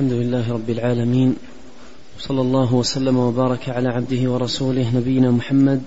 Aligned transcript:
الحمد 0.00 0.12
لله 0.12 0.52
رب 0.52 0.70
العالمين 0.70 1.36
صلى 2.18 2.40
الله 2.40 2.74
وسلم 2.74 3.16
وبارك 3.16 3.68
على 3.68 3.88
عبده 3.88 4.30
ورسوله 4.30 4.96
نبينا 4.96 5.30
محمد 5.30 5.82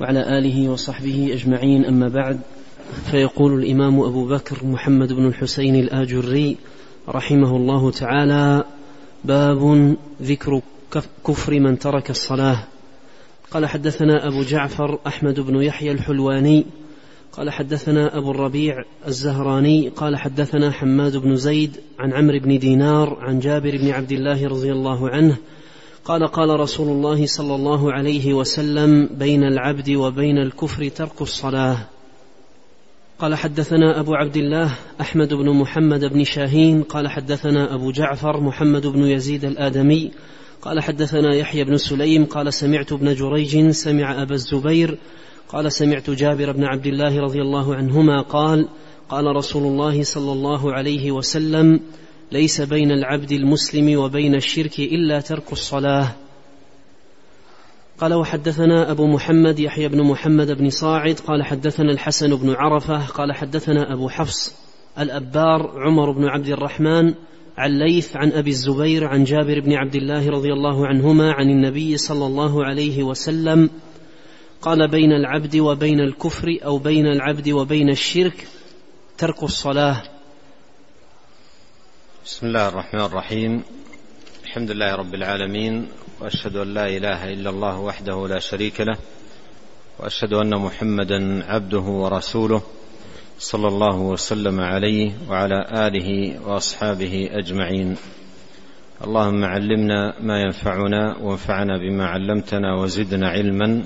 وعلى 0.00 0.38
آله 0.38 0.68
وصحبه 0.68 1.30
أجمعين. 1.32 1.84
أما 1.84 2.08
بعد 2.08 2.40
فيقول 3.10 3.62
الإمام 3.62 4.00
أبو 4.00 4.26
بكر 4.28 4.66
محمد 4.66 5.12
بن 5.12 5.26
الحسين 5.26 5.74
الآجري 5.74 6.56
رحمه 7.08 7.56
الله 7.56 7.90
تعالى 7.90 8.64
باب 9.24 9.96
ذكر 10.22 10.60
كفر 11.26 11.60
من 11.60 11.78
ترك 11.78 12.10
الصلاة. 12.10 12.64
قال 13.50 13.66
حدثنا 13.66 14.28
أبو 14.28 14.42
جعفر 14.42 14.98
أحمد 15.06 15.40
بن 15.40 15.62
يحيى 15.62 15.92
الحلواني 15.92 16.66
قال 17.32 17.50
حدثنا 17.50 18.18
أبو 18.18 18.30
الربيع 18.30 18.84
الزهراني 19.06 19.88
قال 19.88 20.16
حدثنا 20.16 20.70
حماد 20.70 21.16
بن 21.16 21.36
زيد 21.36 21.76
عن 21.98 22.12
عمرو 22.12 22.38
بن 22.38 22.58
دينار 22.58 23.18
عن 23.20 23.40
جابر 23.40 23.76
بن 23.76 23.90
عبد 23.90 24.12
الله 24.12 24.48
رضي 24.48 24.72
الله 24.72 25.08
عنه 25.08 25.36
قال 26.04 26.26
قال 26.26 26.60
رسول 26.60 26.88
الله 26.88 27.26
صلى 27.26 27.54
الله 27.54 27.92
عليه 27.92 28.34
وسلم 28.34 29.08
بين 29.12 29.44
العبد 29.44 29.90
وبين 29.90 30.38
الكفر 30.38 30.88
ترك 30.88 31.22
الصلاة. 31.22 31.78
قال 33.18 33.34
حدثنا 33.34 34.00
أبو 34.00 34.14
عبد 34.14 34.36
الله 34.36 34.74
أحمد 35.00 35.34
بن 35.34 35.50
محمد 35.50 36.04
بن 36.04 36.24
شاهين 36.24 36.82
قال 36.82 37.08
حدثنا 37.08 37.74
أبو 37.74 37.90
جعفر 37.90 38.40
محمد 38.40 38.86
بن 38.86 39.04
يزيد 39.04 39.44
الآدمي 39.44 40.10
قال 40.62 40.80
حدثنا 40.80 41.34
يحيى 41.34 41.64
بن 41.64 41.76
سليم 41.76 42.24
قال 42.24 42.54
سمعت 42.54 42.92
ابن 42.92 43.14
جريج 43.14 43.70
سمع 43.70 44.22
أبا 44.22 44.34
الزبير 44.34 44.98
قال 45.48 45.72
سمعت 45.72 46.10
جابر 46.10 46.52
بن 46.52 46.64
عبد 46.64 46.86
الله 46.86 47.20
رضي 47.20 47.42
الله 47.42 47.74
عنهما 47.74 48.20
قال 48.20 48.68
قال 49.08 49.36
رسول 49.36 49.62
الله 49.62 50.02
صلى 50.02 50.32
الله 50.32 50.72
عليه 50.72 51.12
وسلم 51.12 51.80
ليس 52.32 52.60
بين 52.60 52.90
العبد 52.90 53.32
المسلم 53.32 53.98
وبين 53.98 54.34
الشرك 54.34 54.78
إلا 54.78 55.20
ترك 55.20 55.52
الصلاة. 55.52 56.14
قال 57.98 58.14
وحدثنا 58.14 58.90
أبو 58.90 59.06
محمد 59.06 59.58
يحيى 59.58 59.88
بن 59.88 60.02
محمد 60.02 60.50
بن 60.58 60.70
صاعد 60.70 61.20
قال 61.26 61.44
حدثنا 61.44 61.92
الحسن 61.92 62.36
بن 62.36 62.50
عرفة 62.50 63.06
قال 63.06 63.32
حدثنا 63.32 63.92
أبو 63.92 64.08
حفص 64.08 64.54
الأبار 64.98 65.72
عمر 65.76 66.10
بن 66.10 66.24
عبد 66.24 66.48
الرحمن 66.48 67.14
عن 67.58 67.78
ليث 67.78 68.16
عن 68.16 68.32
أبي 68.32 68.50
الزبير 68.50 69.04
عن 69.04 69.24
جابر 69.24 69.60
بن 69.60 69.72
عبد 69.72 69.94
الله 69.94 70.28
رضي 70.28 70.52
الله 70.52 70.86
عنهما 70.86 71.32
عن 71.32 71.50
النبي 71.50 71.96
صلى 71.96 72.26
الله 72.26 72.64
عليه 72.64 73.02
وسلم 73.02 73.70
قال 74.62 74.88
بين 74.88 75.12
العبد 75.12 75.56
وبين 75.56 76.00
الكفر 76.00 76.58
أو 76.64 76.78
بين 76.78 77.06
العبد 77.06 77.48
وبين 77.48 77.90
الشرك 77.90 78.48
ترك 79.18 79.42
الصلاة. 79.42 80.02
بسم 82.24 82.46
الله 82.46 82.68
الرحمن 82.68 83.00
الرحيم. 83.00 83.62
الحمد 84.44 84.70
لله 84.70 84.94
رب 84.94 85.14
العالمين 85.14 85.88
وأشهد 86.20 86.56
أن 86.56 86.74
لا 86.74 86.88
إله 86.88 87.32
إلا 87.32 87.50
الله 87.50 87.78
وحده 87.78 88.28
لا 88.28 88.38
شريك 88.38 88.80
له 88.80 88.98
وأشهد 89.98 90.32
أن 90.32 90.58
محمدا 90.58 91.44
عبده 91.44 91.80
ورسوله 91.80 92.62
صلى 93.38 93.68
الله 93.68 93.96
وسلم 93.96 94.60
عليه 94.60 95.12
وعلى 95.28 95.86
آله 95.86 96.40
وأصحابه 96.46 97.28
أجمعين. 97.32 97.96
اللهم 99.04 99.44
علمنا 99.44 100.14
ما 100.20 100.42
ينفعنا 100.42 101.16
وانفعنا 101.22 101.78
بما 101.78 102.06
علمتنا 102.06 102.74
وزدنا 102.74 103.28
علما. 103.28 103.84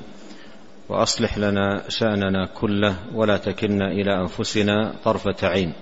وأصلح 0.93 1.39
لنا 1.39 1.89
شأننا 1.89 2.47
كله 2.47 2.97
ولا 3.15 3.37
تكلنا 3.37 3.93
إلى 3.93 4.21
أنفسنا 4.21 4.95
طرفة 5.05 5.37
عين. 5.49 5.73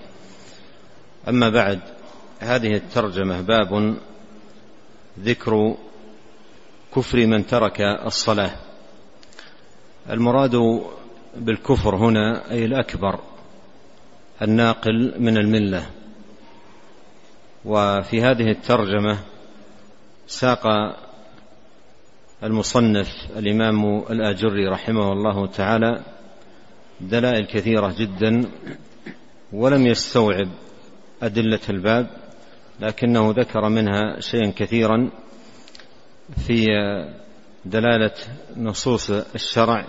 أما 1.27 1.49
بعد 1.49 1.79
هذه 2.39 2.75
الترجمة 2.75 3.41
باب 3.41 3.95
ذكر 5.19 5.75
كفر 6.95 7.27
من 7.27 7.45
ترك 7.45 7.81
الصلاة. 7.81 8.51
المراد 10.09 10.81
بالكفر 11.35 11.95
هنا 11.95 12.51
أي 12.51 12.65
الأكبر 12.65 13.19
الناقل 14.41 15.13
من 15.19 15.37
الملة. 15.37 15.85
وفي 17.65 18.21
هذه 18.21 18.51
الترجمة 18.51 19.19
ساق 20.27 20.67
المصنف 22.43 23.07
الإمام 23.37 23.97
الآجري 24.09 24.67
رحمه 24.67 25.13
الله 25.13 25.47
تعالى 25.47 26.01
دلائل 27.01 27.45
كثيرة 27.45 27.95
جدا 27.97 28.45
ولم 29.53 29.87
يستوعب 29.87 30.47
أدلة 31.23 31.59
الباب 31.69 32.07
لكنه 32.79 33.31
ذكر 33.37 33.69
منها 33.69 34.19
شيئا 34.19 34.53
كثيرا 34.55 35.09
في 36.47 36.65
دلالة 37.65 38.13
نصوص 38.57 39.09
الشرع 39.11 39.85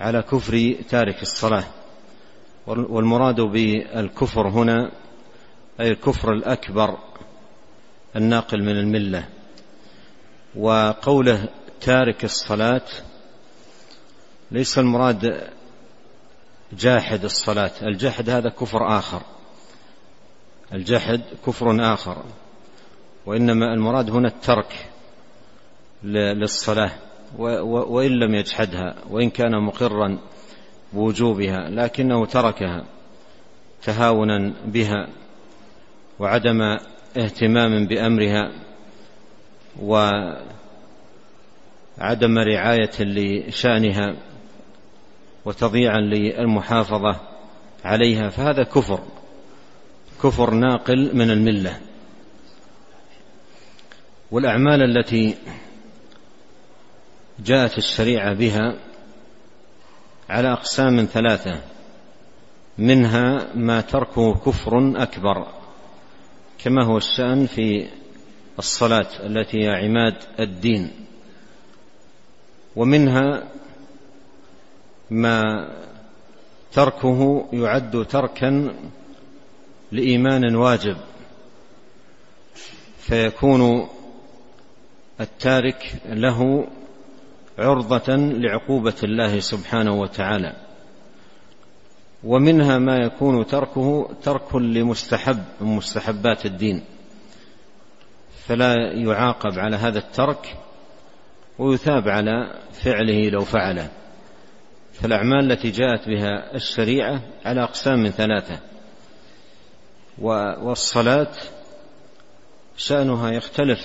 على 0.00 0.22
كفر 0.22 0.76
تارك 0.88 1.22
الصلاة. 1.22 1.64
والمراد 2.66 3.40
بالكفر 3.40 4.48
هنا 4.48 4.90
أي 5.80 5.90
الكفر 5.90 6.32
الأكبر 6.32 6.98
الناقل 8.16 8.62
من 8.62 8.78
الملة. 8.78 9.28
وقوله 10.56 11.48
تارك 11.80 12.24
الصلاة 12.24 12.86
ليس 14.50 14.78
المراد 14.78 15.50
جاحد 16.72 17.24
الصلاة 17.24 17.70
الجحد 17.82 18.30
هذا 18.30 18.48
كفر 18.48 18.98
آخر. 18.98 19.22
الجحد 20.72 21.20
كفر 21.46 21.94
آخر 21.94 22.24
وإنما 23.26 23.74
المراد 23.74 24.10
هنا 24.10 24.28
الترك 24.28 24.88
للصلاة 26.04 26.92
وإن 27.38 28.10
لم 28.10 28.34
يجحدها 28.34 28.94
وإن 29.10 29.30
كان 29.30 29.62
مقرا 29.62 30.18
بوجوبها 30.92 31.70
لكنه 31.70 32.26
تركها 32.26 32.84
تهاونا 33.82 34.54
بها 34.64 35.08
وعدم 36.18 36.60
اهتمام 37.16 37.86
بأمرها. 37.86 38.52
وعدم 39.82 40.38
رعاية 42.38 43.00
لشأنها 43.00 44.16
وتضييعا 45.44 46.00
للمحافظة 46.00 47.16
عليها 47.84 48.28
فهذا 48.28 48.62
كفر 48.62 49.00
كفر 50.22 50.50
ناقل 50.50 51.16
من 51.16 51.30
الملة. 51.30 51.80
والأعمال 54.30 54.82
التي 54.82 55.36
جاءت 57.38 57.78
الشريعة 57.78 58.34
بها 58.34 58.76
على 60.28 60.52
أقسام 60.52 61.08
ثلاثة 61.12 61.60
منها 62.78 63.46
ما 63.54 63.80
تركه 63.80 64.34
كفر 64.34 65.02
أكبر 65.02 65.46
كما 66.58 66.84
هو 66.84 66.96
الشأن 66.96 67.46
في 67.46 67.88
الصلاة 68.60 69.26
التي 69.26 69.64
هي 69.64 69.68
عماد 69.68 70.14
الدين. 70.40 70.90
ومنها 72.76 73.48
ما 75.10 75.68
تركه 76.72 77.48
يعد 77.52 78.06
تركا 78.06 78.74
لإيمان 79.92 80.56
واجب 80.56 80.96
فيكون 82.98 83.88
التارك 85.20 85.94
له 86.08 86.66
عرضة 87.58 88.16
لعقوبة 88.16 88.94
الله 89.02 89.40
سبحانه 89.40 89.94
وتعالى. 90.00 90.56
ومنها 92.24 92.78
ما 92.78 92.96
يكون 92.96 93.46
تركه 93.46 94.10
ترك 94.22 94.54
لمستحب 94.54 95.44
من 95.60 95.66
مستحبات 95.66 96.46
الدين. 96.46 96.82
فلا 98.50 98.92
يعاقب 98.92 99.58
على 99.58 99.76
هذا 99.76 99.98
الترك 99.98 100.56
ويثاب 101.58 102.08
على 102.08 102.54
فعله 102.72 103.28
لو 103.28 103.40
فعله. 103.40 103.90
فالأعمال 104.92 105.52
التي 105.52 105.70
جاءت 105.70 106.08
بها 106.08 106.54
الشريعة 106.54 107.22
على 107.44 107.62
أقسام 107.62 107.98
من 107.98 108.10
ثلاثة 108.10 108.58
والصلاة 110.62 111.32
شأنها 112.76 113.30
يختلف 113.30 113.80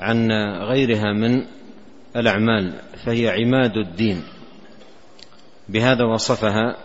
عن 0.00 0.32
غيرها 0.62 1.12
من 1.12 1.46
الأعمال 2.16 2.80
فهي 3.04 3.28
عماد 3.28 3.76
الدين. 3.76 4.22
بهذا 5.68 6.04
وصفها 6.04 6.76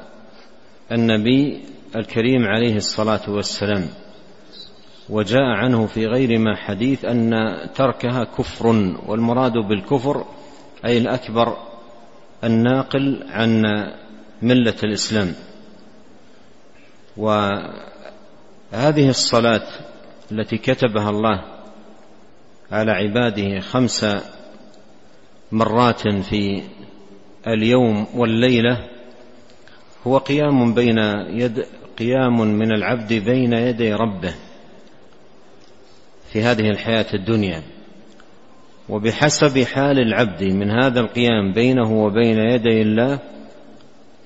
النبي 0.91 1.61
الكريم 1.95 2.45
عليه 2.45 2.75
الصلاة 2.75 3.29
والسلام. 3.29 3.89
وجاء 5.11 5.43
عنه 5.43 5.85
في 5.85 6.05
غير 6.05 6.39
ما 6.39 6.55
حديث 6.55 7.05
أن 7.05 7.31
تركها 7.75 8.23
كفر 8.23 8.67
والمراد 9.07 9.53
بالكفر 9.53 10.25
أي 10.85 10.97
الأكبر 10.97 11.57
الناقل 12.43 13.23
عن 13.29 13.63
ملة 14.41 14.75
الإسلام. 14.83 15.33
وهذه 17.17 19.09
الصلاة 19.09 19.67
التي 20.31 20.57
كتبها 20.57 21.09
الله 21.09 21.43
على 22.71 22.91
عباده 22.91 23.59
خمس 23.59 24.05
مرات 25.51 26.07
في 26.07 26.63
اليوم 27.47 28.07
والليلة 28.15 28.87
هو 30.07 30.17
قيام 30.17 30.73
بين 30.73 30.97
يد 31.27 31.65
قيام 31.99 32.41
من 32.41 32.71
العبد 32.71 33.13
بين 33.13 33.53
يدي 33.53 33.93
ربه. 33.93 34.33
في 36.33 36.41
هذه 36.41 36.69
الحياة 36.69 37.05
الدنيا. 37.13 37.63
وبحسب 38.89 39.63
حال 39.63 39.99
العبد 39.99 40.43
من 40.43 40.71
هذا 40.71 40.99
القيام 40.99 41.53
بينه 41.53 42.03
وبين 42.03 42.37
يدي 42.37 42.81
الله 42.81 43.19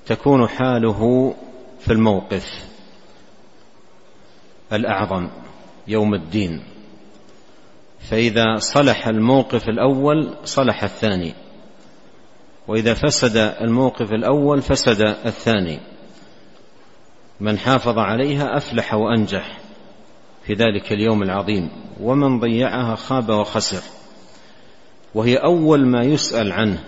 تكون 0.05 0.47
حاله 0.47 1.33
في 1.79 1.93
الموقف 1.93 2.45
الأعظم 4.73 5.29
يوم 5.87 6.13
الدين. 6.13 6.63
فإذا 7.99 8.55
صلح 8.57 9.07
الموقف 9.07 9.69
الأول 9.69 10.35
صلح 10.43 10.83
الثاني. 10.83 11.33
وإذا 12.67 12.93
فسد 12.93 13.37
الموقف 13.37 14.11
الأول 14.11 14.61
فسد 14.61 15.01
الثاني. 15.01 15.79
من 17.39 17.57
حافظ 17.57 17.97
عليها 17.97 18.57
أفلح 18.57 18.93
وأنجح. 18.93 19.64
في 20.45 20.53
ذلك 20.53 20.91
اليوم 20.91 21.23
العظيم 21.23 21.69
ومن 22.01 22.39
ضيعها 22.39 22.95
خاب 22.95 23.29
وخسر. 23.29 23.81
وهي 25.15 25.37
أول 25.37 25.85
ما 25.85 26.01
يسأل 26.01 26.51
عنه 26.51 26.83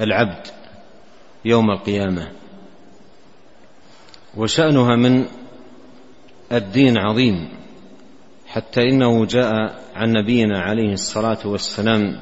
العبد 0.00 0.46
يوم 1.44 1.70
القيامة. 1.70 2.30
وشأنها 4.36 4.96
من 4.96 5.24
الدين 6.52 6.98
عظيم 6.98 7.48
حتى 8.46 8.82
إنه 8.82 9.24
جاء 9.26 9.52
عن 9.94 10.12
نبينا 10.12 10.60
عليه 10.60 10.92
الصلاة 10.92 11.38
والسلام 11.44 12.20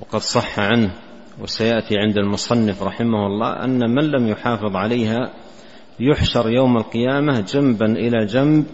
وقد 0.00 0.20
صح 0.20 0.58
عنه 0.58 0.90
وسيأتي 1.40 1.98
عند 1.98 2.18
المصنف 2.18 2.82
رحمه 2.82 3.26
الله 3.26 3.64
أن 3.64 3.94
من 3.94 4.04
لم 4.04 4.28
يحافظ 4.28 4.76
عليها 4.76 5.32
يحشر 6.00 6.50
يوم 6.50 6.76
القيامة 6.76 7.40
جنبا 7.40 7.86
إلى 7.86 8.26
جنب 8.26 8.66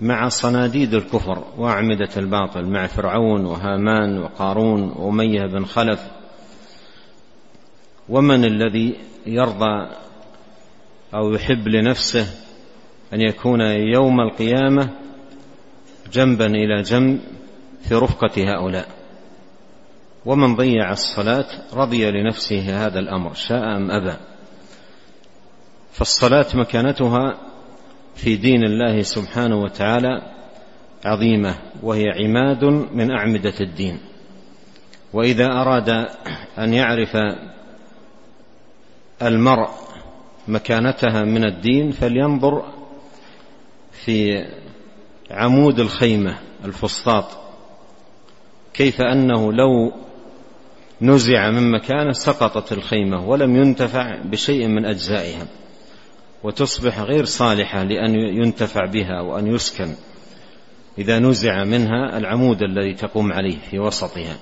مع 0.00 0.28
صناديد 0.28 0.94
الكفر 0.94 1.44
واعمدة 1.58 2.08
الباطل 2.16 2.64
مع 2.64 2.86
فرعون 2.86 3.44
وهامان 3.44 4.18
وقارون 4.18 4.92
وأمية 4.96 5.46
بن 5.46 5.64
خلف. 5.64 6.00
ومن 8.08 8.44
الذي 8.44 8.96
يرضى 9.26 9.90
أو 11.14 11.32
يحب 11.32 11.68
لنفسه 11.68 12.26
أن 13.12 13.20
يكون 13.20 13.60
يوم 13.94 14.20
القيامة 14.20 14.90
جنبا 16.12 16.46
إلى 16.46 16.82
جنب 16.82 17.20
في 17.88 17.94
رفقة 17.94 18.54
هؤلاء؟ 18.54 18.88
ومن 20.26 20.56
ضيع 20.56 20.92
الصلاة 20.92 21.46
رضي 21.72 22.10
لنفسه 22.10 22.86
هذا 22.86 22.98
الأمر 22.98 23.34
شاء 23.34 23.76
أم 23.76 23.90
أبى. 23.90 24.16
فالصلاة 25.92 26.46
مكانتها 26.54 27.47
في 28.18 28.36
دين 28.36 28.64
الله 28.64 29.02
سبحانه 29.02 29.56
وتعالى 29.56 30.22
عظيمة 31.04 31.54
وهي 31.82 32.04
عماد 32.08 32.64
من 32.94 33.10
أعمدة 33.10 33.54
الدين. 33.60 34.00
وإذا 35.12 35.46
أراد 35.46 35.88
أن 36.58 36.74
يعرف 36.74 37.16
المرء 39.22 39.68
مكانتها 40.48 41.24
من 41.24 41.44
الدين 41.44 41.90
فلينظر 41.90 42.72
في 43.92 44.46
عمود 45.30 45.80
الخيمة 45.80 46.38
الفسطاط. 46.64 47.24
كيف 48.74 49.00
أنه 49.00 49.52
لو 49.52 49.92
نزع 51.02 51.50
من 51.50 51.70
مكانه 51.70 52.12
سقطت 52.12 52.72
الخيمة 52.72 53.28
ولم 53.28 53.56
ينتفع 53.56 54.16
بشيء 54.24 54.66
من 54.66 54.84
أجزائها. 54.84 55.46
وتصبح 56.42 57.00
غير 57.00 57.24
صالحة 57.24 57.82
لأن 57.82 58.14
ينتفع 58.14 58.84
بها 58.84 59.20
وأن 59.20 59.46
يسكن. 59.54 59.94
إذا 60.98 61.18
نزع 61.18 61.64
منها 61.64 62.18
العمود 62.18 62.62
الذي 62.62 62.94
تقوم 62.94 63.32
عليه 63.32 63.56
في 63.70 63.78
وسطها. 63.78 64.36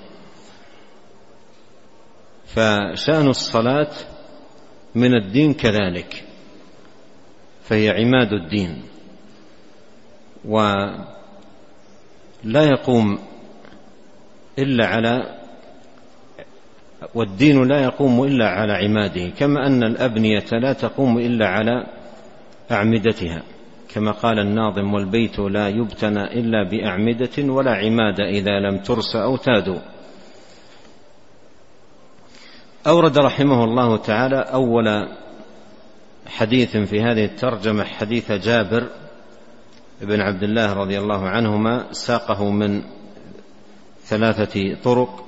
فشأن 2.46 3.28
الصلاة 3.28 3.90
من 4.94 5.14
الدين 5.14 5.54
كذلك. 5.54 6.24
فهي 7.64 7.90
عماد 7.90 8.32
الدين. 8.32 8.82
ولا 10.44 11.04
يقوم 12.44 13.18
إلا 14.58 14.86
على 14.86 15.35
والدين 17.14 17.68
لا 17.68 17.82
يقوم 17.82 18.24
إلا 18.24 18.48
على 18.48 18.72
عماده 18.72 19.28
كما 19.28 19.66
أن 19.66 19.82
الأبنية 19.82 20.44
لا 20.52 20.72
تقوم 20.72 21.18
إلا 21.18 21.48
على 21.48 21.86
أعمدتها. 22.70 23.42
كما 23.96 24.10
قال 24.10 24.38
الناظم 24.38 24.94
والبيت 24.94 25.38
لا 25.38 25.68
يبتنى 25.68 26.24
إلا 26.24 26.68
بأعمدة 26.70 27.52
ولا 27.52 27.74
عماد 27.74 28.20
إذا 28.20 28.60
لم 28.60 28.78
ترس 28.78 29.16
أو 29.16 29.36
تادوا 29.36 29.78
أورد 32.86 33.18
رحمه 33.18 33.64
الله 33.64 33.96
تعالى 33.96 34.36
أول 34.36 35.08
حديث 36.26 36.76
في 36.76 37.02
هذه 37.02 37.24
الترجمة 37.24 37.84
حديث 37.84 38.32
جابر 38.32 38.88
بن 40.00 40.20
عبد 40.20 40.42
الله 40.42 40.72
رضي 40.72 40.98
الله 40.98 41.28
عنهما 41.28 41.92
ساقه 41.92 42.50
من 42.50 42.82
ثلاثة 44.04 44.74
طرق. 44.84 45.25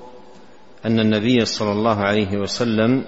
أن 0.87 1.01
النبي 1.01 1.45
صلى 1.45 1.73
الله 1.73 1.97
عليه 1.97 2.37
وسلم 2.39 3.05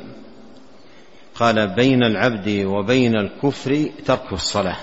قال 1.34 1.74
بين 1.74 2.02
العبد 2.02 2.64
وبين 2.66 3.16
الكفر 3.16 3.90
ترك 4.04 4.32
الصلاة. 4.32 4.76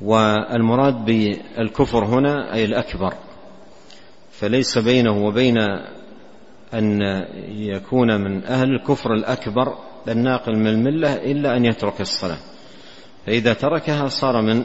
والمراد 0.00 1.04
بالكفر 1.04 2.04
هنا 2.04 2.54
أي 2.54 2.64
الأكبر. 2.64 3.14
فليس 4.32 4.78
بينه 4.78 5.26
وبين 5.26 5.58
أن 6.74 7.00
يكون 7.48 8.20
من 8.20 8.44
أهل 8.44 8.68
الكفر 8.70 9.14
الأكبر 9.14 9.78
الناقل 10.08 10.56
من 10.56 10.66
الملة 10.66 11.14
إلا 11.14 11.56
أن 11.56 11.64
يترك 11.64 12.00
الصلاة. 12.00 12.38
فإذا 13.26 13.52
تركها 13.52 14.08
صار 14.08 14.42
من 14.42 14.64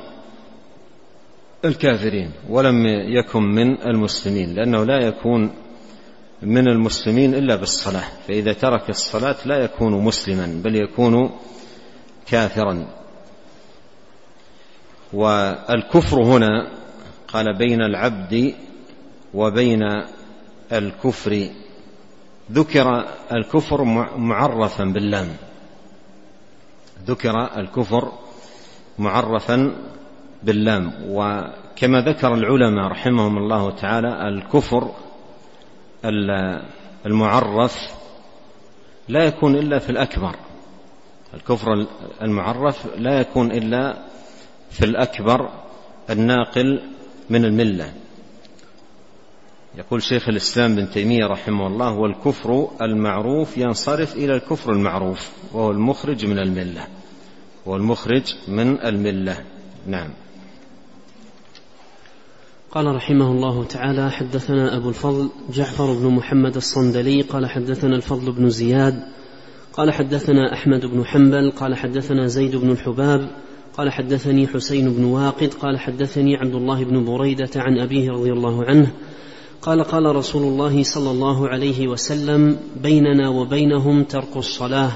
الكافرين 1.65 2.31
ولم 2.49 2.85
يكن 3.17 3.43
من 3.43 3.81
المسلمين 3.81 4.55
لأنه 4.55 4.83
لا 4.83 5.07
يكون 5.07 5.51
من 6.43 6.67
المسلمين 6.67 7.35
إلا 7.35 7.55
بالصلاة. 7.55 8.03
فإذا 8.27 8.53
ترك 8.53 8.89
الصلاة 8.89 9.35
لا 9.45 9.57
يكون 9.63 10.03
مسلما 10.03 10.61
بل 10.63 10.75
يكون 10.75 11.31
كافرا. 12.27 12.87
والكفر 15.13 16.23
هنا 16.23 16.69
قال 17.27 17.57
بين 17.57 17.81
العبد 17.81 18.53
وبين 19.33 19.83
الكفر. 20.71 21.49
ذكر 22.51 23.05
الكفر 23.31 23.83
معرفا 24.17 24.83
باللام. 24.83 25.27
ذكر 27.07 27.59
الكفر 27.59 28.11
معرفا 28.99 29.75
باللام. 30.43 30.93
وكما 31.07 32.01
ذكر 32.01 32.33
العلماء 32.33 32.91
رحمهم 32.91 33.37
الله 33.37 33.71
تعالى 33.71 34.27
الكفر 34.27 34.91
المعرف 37.05 37.77
لا 39.07 39.23
يكون 39.23 39.55
إلا 39.55 39.79
في 39.79 39.89
الأكبر. 39.89 40.35
الكفر 41.33 41.85
المعرف 42.21 42.87
لا 42.97 43.19
يكون 43.19 43.51
إلا 43.51 43.97
في 44.71 44.85
الأكبر 44.85 45.49
الناقل 46.09 46.81
من 47.29 47.45
الملة. 47.45 47.93
يقول 49.77 50.03
شيخ 50.03 50.29
الإسلام 50.29 50.75
بن 50.75 50.89
تيمية 50.89 51.25
رحمه 51.25 51.67
الله 51.67 51.91
والكفر 51.93 52.67
المعروف 52.81 53.57
ينصرف 53.57 54.15
إلى 54.15 54.35
الكفر 54.35 54.71
المعروف 54.71 55.31
وهو 55.53 55.71
المخرج 55.71 56.25
من 56.25 56.39
الملة 56.39 56.87
هو 57.67 57.75
المخرج 57.75 58.35
من 58.47 58.79
الملة. 58.81 59.43
نعم. 59.87 60.09
قال 62.73 62.95
رحمه 62.95 63.31
الله 63.31 63.63
تعالى 63.63 64.11
حدثنا 64.11 64.77
أبو 64.77 64.89
الفضل 64.89 65.29
جعفر 65.53 65.93
بن 65.93 66.07
محمد 66.07 66.55
الصندلي 66.55 67.21
قال 67.21 67.45
حدثنا 67.45 67.95
الفضل 67.95 68.31
بن 68.31 68.49
زياد 68.49 69.03
قال 69.73 69.91
حدثنا 69.91 70.53
أحمد 70.53 70.85
بن 70.85 71.05
حنبل 71.05 71.51
قال 71.51 71.75
حدثنا 71.75 72.27
زيد 72.27 72.55
بن 72.55 72.71
الحباب 72.71 73.27
قال 73.77 73.91
حدثني 73.91 74.47
حسين 74.47 74.93
بن 74.93 75.03
واقد 75.03 75.53
قال 75.53 75.79
حدثني 75.79 76.35
عبد 76.35 76.55
الله 76.55 76.83
بن 76.83 77.05
بريدة 77.05 77.49
عن 77.55 77.79
أبيه 77.79 78.11
رضي 78.11 78.31
الله 78.31 78.65
عنه 78.65 78.91
قال 79.61 79.83
قال 79.83 80.15
رسول 80.15 80.43
الله 80.43 80.83
صلى 80.83 81.11
الله 81.11 81.49
عليه 81.49 81.87
وسلم 81.87 82.57
بيننا 82.81 83.29
وبينهم 83.29 84.03
ترك 84.03 84.37
الصلاة 84.37 84.91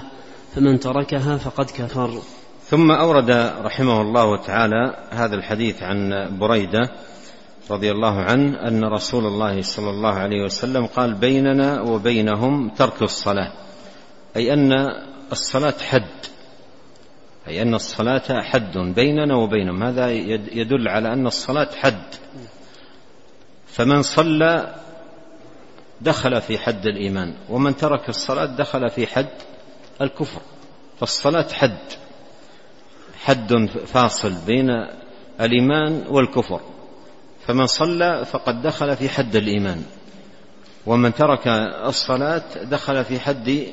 فمن 0.55 0.79
تركها 0.79 1.38
فقد 1.38 1.65
كفر. 1.65 2.10
ثم 2.65 2.91
أورد 2.91 3.29
رحمه 3.63 4.01
الله 4.01 4.38
تعالى 4.38 5.07
هذا 5.10 5.36
الحديث 5.36 5.84
عن 5.84 6.29
بريدة 6.39 6.91
رضي 7.71 7.91
الله 7.91 8.21
عنه 8.21 8.67
أن 8.67 8.83
رسول 8.86 9.25
الله 9.25 9.62
صلى 9.62 9.89
الله 9.89 10.13
عليه 10.13 10.43
وسلم 10.43 10.86
قال 10.86 11.13
بيننا 11.13 11.81
وبينهم 11.81 12.69
ترك 12.69 13.01
الصلاة 13.01 13.51
أي 14.36 14.53
أن 14.53 14.71
الصلاة 15.31 15.74
حد 15.81 16.25
أي 17.47 17.62
أن 17.62 17.74
الصلاة 17.75 18.41
حد 18.41 18.77
بيننا 18.77 19.36
وبينهم 19.36 19.83
هذا 19.83 20.12
يدل 20.51 20.88
على 20.88 21.13
أن 21.13 21.27
الصلاة 21.27 21.69
حد. 21.75 22.15
فمن 23.67 24.01
صلى 24.01 24.75
دخل 26.01 26.41
في 26.41 26.57
حد 26.57 26.86
الإيمان 26.86 27.33
ومن 27.50 27.75
ترك 27.75 28.09
الصلاة 28.09 28.45
دخل 28.45 28.89
في 28.89 29.07
حد 29.07 29.29
الكفر 30.01 30.41
فالصلاة 31.00 31.47
حد 31.53 31.77
حد 33.19 33.69
فاصل 33.86 34.33
بين 34.45 34.69
الإيمان 35.41 36.03
والكفر. 36.09 36.62
فمن 37.47 37.67
صلى 37.67 38.25
فقد 38.25 38.61
دخل 38.61 38.95
في 38.95 39.09
حد 39.09 39.35
الإيمان. 39.35 39.83
ومن 40.85 41.13
ترك 41.13 41.47
الصلاة 41.87 42.43
دخل 42.63 43.05
في 43.05 43.19
حد 43.19 43.65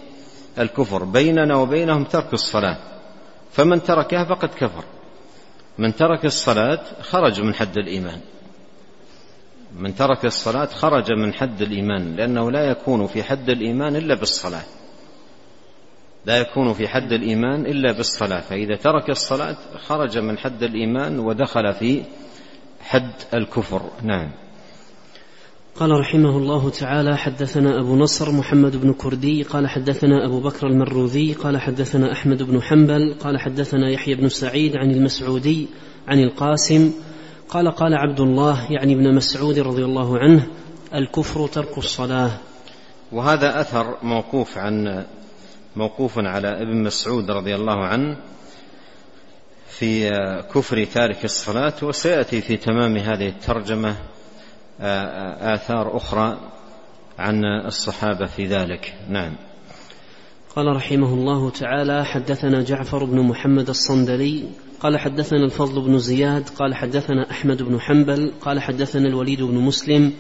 الكفر. 0.59 1.05
بيننا 1.05 1.57
وبينهم 1.57 2.05
ترك 2.05 2.33
الصلاة. 2.33 2.79
فمن 3.53 3.83
تركها 3.83 4.25
فقد 4.25 4.49
كفر. 4.49 4.85
من 5.79 5.95
ترك 5.95 6.25
الصلاة 6.25 6.81
خرج 7.03 7.41
من 7.41 7.55
حد 7.55 7.79
الإيمان. 7.79 8.21
من 9.79 9.95
ترك 9.95 10.25
الصلاة 10.25 10.67
خرج 10.67 11.13
من 11.13 11.35
حد 11.35 11.63
الإيمان 11.63 12.17
لأنه 12.17 12.51
لا 12.51 12.71
يكون 12.71 13.07
في 13.07 13.23
حد 13.23 13.51
الإيمان 13.51 13.97
إلا 13.97 14.15
بالصلاة. 14.15 14.65
لا 16.27 16.39
يكون 16.39 16.73
في 16.73 16.89
حد 16.89 17.13
الإيمان 17.13 17.67
إلا 17.67 17.93
بالصلاة. 17.93 18.41
فإذا 18.41 18.77
ترك 18.77 19.11
الصلاة 19.11 19.57
خرج 19.87 20.19
من 20.19 20.39
حد 20.39 20.63
الإيمان 20.63 21.19
ودخل 21.19 21.73
في 21.73 22.03
حد 22.85 23.13
الكفر. 23.35 23.83
نعم. 24.03 24.31
قال 25.77 25.91
رحمه 25.91 26.37
الله 26.37 26.71
تعالى 26.71 27.17
حدثنا 27.17 27.81
أبو 27.81 27.97
نصر 27.97 28.31
محمد 28.31 28.77
بن 28.77 28.93
كردي 28.93 29.43
قال 29.43 29.69
حدثنا 29.69 30.27
أبو 30.27 30.41
بكر 30.41 30.67
المروذي 30.67 31.33
قال 31.33 31.61
حدثنا 31.61 32.13
أحمد 32.13 32.43
بن 32.43 32.63
حنبل 32.63 33.15
قال 33.21 33.41
حدثنا 33.41 33.91
يحيى 33.91 34.15
بن 34.15 34.29
سعيد 34.29 34.77
عن 34.77 34.91
المسعودي 34.91 35.69
عن 36.09 36.19
القاسم 36.19 36.93
قال 37.49 37.71
قال 37.71 37.95
عبد 37.95 38.21
الله 38.21 38.73
يعني 38.73 38.95
ابن 38.95 39.15
مسعود 39.15 39.59
رضي 39.59 39.85
الله 39.85 40.19
عنه 40.19 40.47
الكفر 40.95 41.47
ترك 41.47 41.79
الصلاة. 41.79 42.31
وهذا 43.13 43.61
أثر 43.61 43.97
موقوف 44.03 44.59
عن 44.59 45.05
موقوف 45.77 46.19
على 46.19 46.63
ابن 46.63 46.83
مسعود 46.83 47.31
رضي 47.31 47.55
الله 47.55 47.85
عنه 47.85 48.17
في 49.79 50.11
كفر 50.55 50.85
تارك 50.85 51.25
الصلاة 51.25 51.75
وسيأتي 51.83 52.41
في 52.41 52.57
تمام 52.57 52.97
هذه 52.97 53.29
الترجمة 53.29 53.97
آثار 55.55 55.97
أخرى 55.97 56.39
عن 57.19 57.45
الصحابة 57.67 58.27
في 58.27 58.47
ذلك. 58.47 58.95
نعم. 59.09 59.33
قال 60.57 60.77
رحمه 60.77 61.15
الله 61.15 61.51
تعالى 61.51 62.05
حدثنا 62.05 62.63
جعفر 62.63 63.05
بن 63.05 63.21
محمد 63.21 63.69
الصندلي 63.69 64.45
قال 64.81 64.99
حدثنا 64.99 65.45
الفضل 65.45 65.83
بن 65.83 65.99
زياد 65.99 66.49
قال 66.49 66.75
حدثنا 66.75 67.31
أحمد 67.31 67.63
بن 67.63 67.81
حنبل 67.81 68.33
قال 68.41 68.61
حدثنا 68.61 69.09
الوليد 69.09 69.43
بن 69.43 69.55
مسلم 69.55 70.13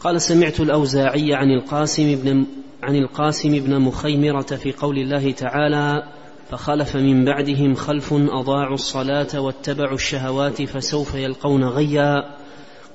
قال 0.00 0.20
سمعت 0.20 0.60
الأوزاعي 0.60 1.34
عن 1.34 1.50
القاسم 1.50 2.16
بن 2.22 2.46
عن 2.82 2.96
القاسم 2.96 3.50
بن 3.50 3.80
مخيمرة 3.80 4.40
في 4.42 4.72
قول 4.72 4.98
الله 4.98 5.32
تعالى 5.32 6.02
فخلف 6.50 6.96
من 6.96 7.24
بعدهم 7.24 7.74
خلف 7.74 8.12
أضاعوا 8.12 8.74
الصلاة 8.74 9.40
واتبعوا 9.40 9.94
الشهوات 9.94 10.62
فسوف 10.62 11.14
يلقون 11.14 11.64
غيا. 11.64 12.36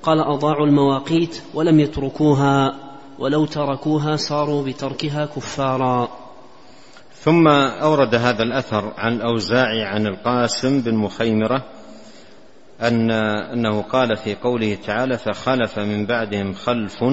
قال 0.04 0.20
أضاعوا 0.20 0.68
المواقيت 0.68 1.42
ولم 1.54 1.80
يتركوها 1.80 2.76
ولو 3.20 3.46
تركوها 3.46 4.16
صاروا 4.16 4.64
بتركها 4.64 5.26
كفارا. 5.26 6.08
ثم 7.14 7.48
أورد 7.48 8.16
هذا 8.16 8.44
الأثر 8.44 8.94
عن 8.98 9.14
الأوزاعي 9.14 9.84
عن 9.84 10.08
القاسم 10.08 10.82
بن 10.82 10.96
مخيمرة 10.96 11.64
أن 12.82 13.12
أنه 13.12 13.82
قال 13.82 14.18
في 14.18 14.36
قوله 14.36 14.78
تعالى 14.86 15.18
فخلف 15.18 15.80
من 15.80 16.06
بعدهم 16.06 16.54
خلف 16.54 17.04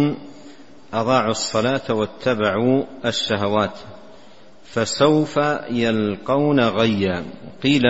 أضاعوا 0.95 1.31
الصلاة 1.31 1.95
واتبعوا 1.95 2.85
الشهوات. 3.05 3.79
فسوف 4.73 5.37
يلقون 5.71 6.61
غيا. 6.61 7.25
قيل 7.63 7.83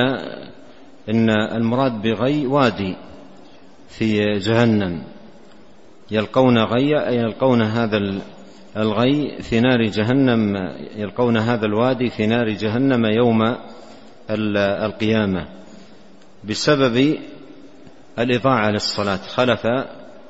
إن 1.08 1.30
المراد 1.30 2.02
بغي 2.02 2.46
وادي 2.46 2.96
في 3.88 4.38
جهنم. 4.38 5.02
يلقون 6.10 6.58
غيا 6.58 7.08
أي 7.08 7.16
يلقون 7.16 7.62
هذا 7.62 8.20
الغي 8.76 9.42
في 9.42 9.60
نار 9.60 9.82
جهنم 9.82 10.56
يلقون 10.96 11.36
هذا 11.36 11.66
الوادي 11.66 12.10
في 12.10 12.26
نار 12.26 12.48
جهنم 12.48 13.06
يوم 13.06 13.56
القيامة. 14.30 15.48
بسبب 16.44 17.18
الإضاعة 18.18 18.70
للصلاة. 18.70 19.16
خلف 19.16 19.66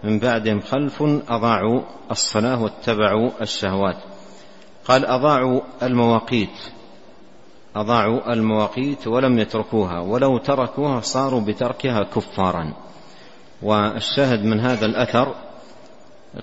من 0.05 0.19
بعدهم 0.19 0.61
خلف 0.61 1.03
أضاعوا 1.29 1.83
الصلاة 2.11 2.63
واتبعوا 2.63 3.31
الشهوات. 3.43 4.12
قال 4.89 5.07
أضاعوا 5.07 5.61
المواقيت. 5.83 6.59
أضاعوا 7.77 8.33
المواقيت 8.33 9.07
ولم 9.07 9.39
يتركوها 9.39 10.01
ولو 10.01 10.39
تركوها 10.39 11.01
صاروا 11.01 11.41
بتركها 11.41 12.03
كفارا. 12.03 12.73
والشاهد 13.63 14.45
من 14.45 14.61
هذا 14.61 14.87
الأثر 14.87 15.35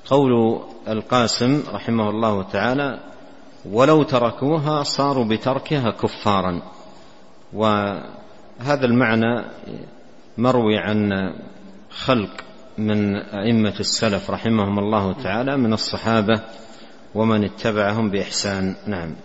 قول 0.05 0.61
القاسم 0.87 1.63
رحمه 1.73 2.09
الله 2.09 2.43
تعالى 2.43 2.99
ولو 3.71 4.03
تركوها 4.03 4.83
صاروا 4.83 5.25
بتركها 5.25 5.91
كفارا. 5.91 6.61
وهذا 7.53 8.85
المعنى 8.85 9.45
مروي 10.37 10.77
عن 10.77 11.11
خلق 11.89 12.29
من 12.77 13.15
أئمة 13.15 13.73
السلف 13.79 14.31
رحمهم 14.31 14.79
الله 14.79 15.13
تعالى 15.13 15.57
من 15.57 15.73
الصحابة 15.73 16.41
ومن 17.15 17.43
اتبعهم 17.43 18.09
بإحسان. 18.09 18.75
نعم. 18.87 19.15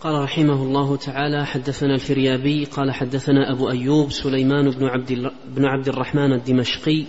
قال 0.00 0.22
رحمه 0.22 0.62
الله 0.62 0.96
تعالى 0.96 1.46
حدثنا 1.46 1.94
الفريابي 1.94 2.64
قال 2.64 2.92
حدثنا 2.92 3.52
أبو 3.52 3.70
أيوب 3.70 4.10
سليمان 4.12 4.70
بن 4.70 4.86
عبد, 4.86 5.30
بن 5.56 5.64
عبد 5.64 5.88
الرحمن 5.88 6.32
الدمشقي 6.32 7.04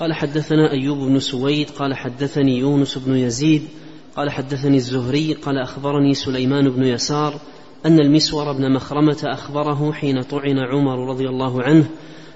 قال 0.00 0.12
حدثنا 0.12 0.72
أيوب 0.72 0.98
بن 0.98 1.18
سويد 1.18 1.70
قال 1.70 1.94
حدثني 1.94 2.58
يونس 2.58 2.98
بن 2.98 3.16
يزيد 3.16 3.62
قال 4.16 4.30
حدثني 4.30 4.76
الزهري 4.76 5.32
قال 5.32 5.58
أخبرني 5.58 6.14
سليمان 6.14 6.70
بن 6.70 6.84
يسار 6.84 7.40
أن 7.86 8.00
المسور 8.00 8.52
بن 8.52 8.72
مخرمة 8.72 9.18
أخبره 9.24 9.92
حين 9.92 10.22
طعن 10.22 10.58
عمر 10.58 11.08
رضي 11.08 11.28
الله 11.28 11.62
عنه 11.62 11.86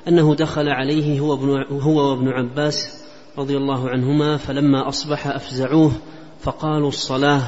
أنه 0.09 0.35
دخل 0.35 0.69
عليه 0.69 1.21
هو, 1.21 1.35
هو 1.71 2.11
وابن 2.11 2.29
عباس 2.29 3.05
رضي 3.39 3.57
الله 3.57 3.89
عنهما 3.89 4.37
فلما 4.37 4.89
أصبح 4.89 5.27
أفزعوه 5.27 5.93
فقالوا 6.43 6.89
الصلاة. 6.89 7.43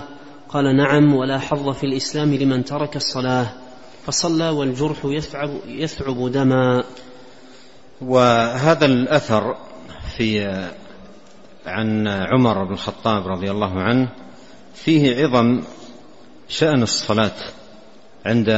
قال 0.48 0.76
نعم 0.76 1.14
ولا 1.14 1.38
حظ 1.38 1.68
في 1.70 1.86
الإسلام 1.86 2.34
لمن 2.34 2.64
ترك 2.64 2.96
الصلاة. 2.96 3.46
فصلى 4.06 4.48
والجرح 4.48 4.98
يثعب, 5.04 5.50
يثعب 5.66 6.32
دما. 6.32 6.84
وهذا 8.00 8.86
الأثر 8.86 9.56
في 10.16 10.40
عن 11.66 12.08
عمر 12.08 12.64
بن 12.64 12.72
الخطاب 12.72 13.28
رضي 13.28 13.50
الله 13.50 13.80
عنه 13.80 14.08
فيه 14.74 15.16
عظم 15.16 15.62
شأن 16.48 16.82
الصلاة 16.82 17.36
عند 18.26 18.48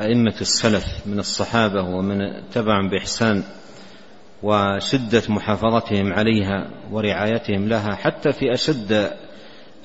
أئمة 0.00 0.34
السلف 0.40 1.06
من 1.06 1.18
الصحابة 1.18 1.82
ومن 1.82 2.18
تبعهم 2.50 2.88
بإحسان 2.88 3.42
وشدة 4.42 5.22
محافظتهم 5.28 6.12
عليها 6.12 6.70
ورعايتهم 6.90 7.68
لها 7.68 7.94
حتى 7.94 8.32
في 8.32 8.52
أشد 8.52 9.10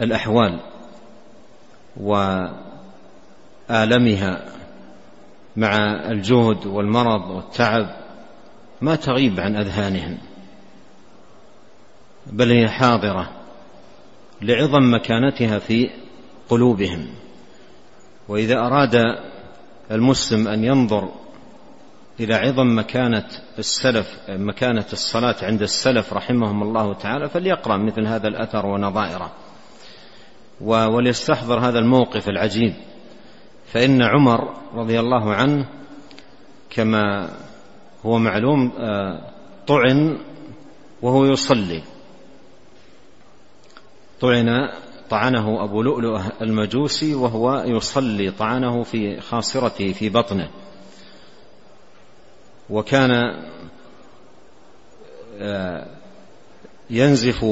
الأحوال 0.01 0.59
وآلمها 3.69 4.45
مع 5.57 5.75
الجهد 6.11 6.65
والمرض 6.67 7.29
والتعب 7.29 7.95
ما 8.81 8.95
تغيب 8.95 9.39
عن 9.39 9.55
أذهانهم 9.55 10.17
بل 12.27 12.51
هي 12.51 12.69
حاضرة 12.69 13.29
لعظم 14.41 14.93
مكانتها 14.93 15.59
في 15.59 15.89
قلوبهم. 16.49 17.07
وإذا 18.27 18.59
أراد 18.59 18.95
المسلم 19.91 20.47
أن 20.47 20.63
ينظر 20.63 21.09
إلى 22.19 22.35
عظم 22.35 22.77
مكانة 22.79 23.27
السلف 23.59 24.19
مكانة 24.29 24.85
الصلاة 24.93 25.35
عند 25.41 25.61
السلف 25.61 26.13
رحمهم 26.13 26.63
الله 26.63 26.93
تعالى 26.93 27.29
فليقرأ 27.29 27.77
مثل 27.77 28.07
هذا 28.07 28.27
الأثر 28.27 28.65
ونظائره. 28.65 29.31
وليستحضر 30.63 31.59
هذا 31.59 31.79
الموقف 31.79 32.29
العجيب. 32.29 32.73
فإن 33.67 34.01
عمر 34.01 34.55
رضي 34.73 34.99
الله 34.99 35.33
عنه 35.33 35.69
كما 36.69 37.29
هو 38.05 38.17
معلوم 38.17 38.71
آه، 38.77 39.21
طعن 39.67 40.17
وهو 41.01 41.25
يصلي. 41.25 41.81
طعن 44.21 44.69
طعنه 45.09 45.63
أبو 45.63 45.81
لؤلؤ 45.81 46.19
المجوسي 46.41 47.15
وهو 47.15 47.63
يصلي 47.67 48.31
طعنه 48.31 48.83
في 48.83 49.21
خاصرته 49.21 49.93
في 49.93 50.09
بطنه. 50.09 50.49
وكان 52.69 53.11
آه، 55.39 55.85
ينزف 56.89 57.45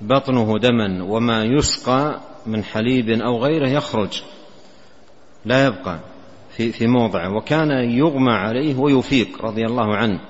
بطنه 0.00 0.58
دما 0.58 1.04
وما 1.04 1.44
يسقى 1.44 2.20
من 2.46 2.64
حليب 2.64 3.08
أو 3.10 3.44
غيره 3.44 3.68
يخرج 3.68 4.22
لا 5.44 5.66
يبقى 5.66 6.00
في 6.56 6.72
في 6.72 6.86
موضعه 6.86 7.36
وكان 7.36 7.70
يغمى 7.90 8.32
عليه 8.32 8.76
ويفيق 8.76 9.44
رضي 9.44 9.66
الله 9.66 9.96
عنه. 9.96 10.20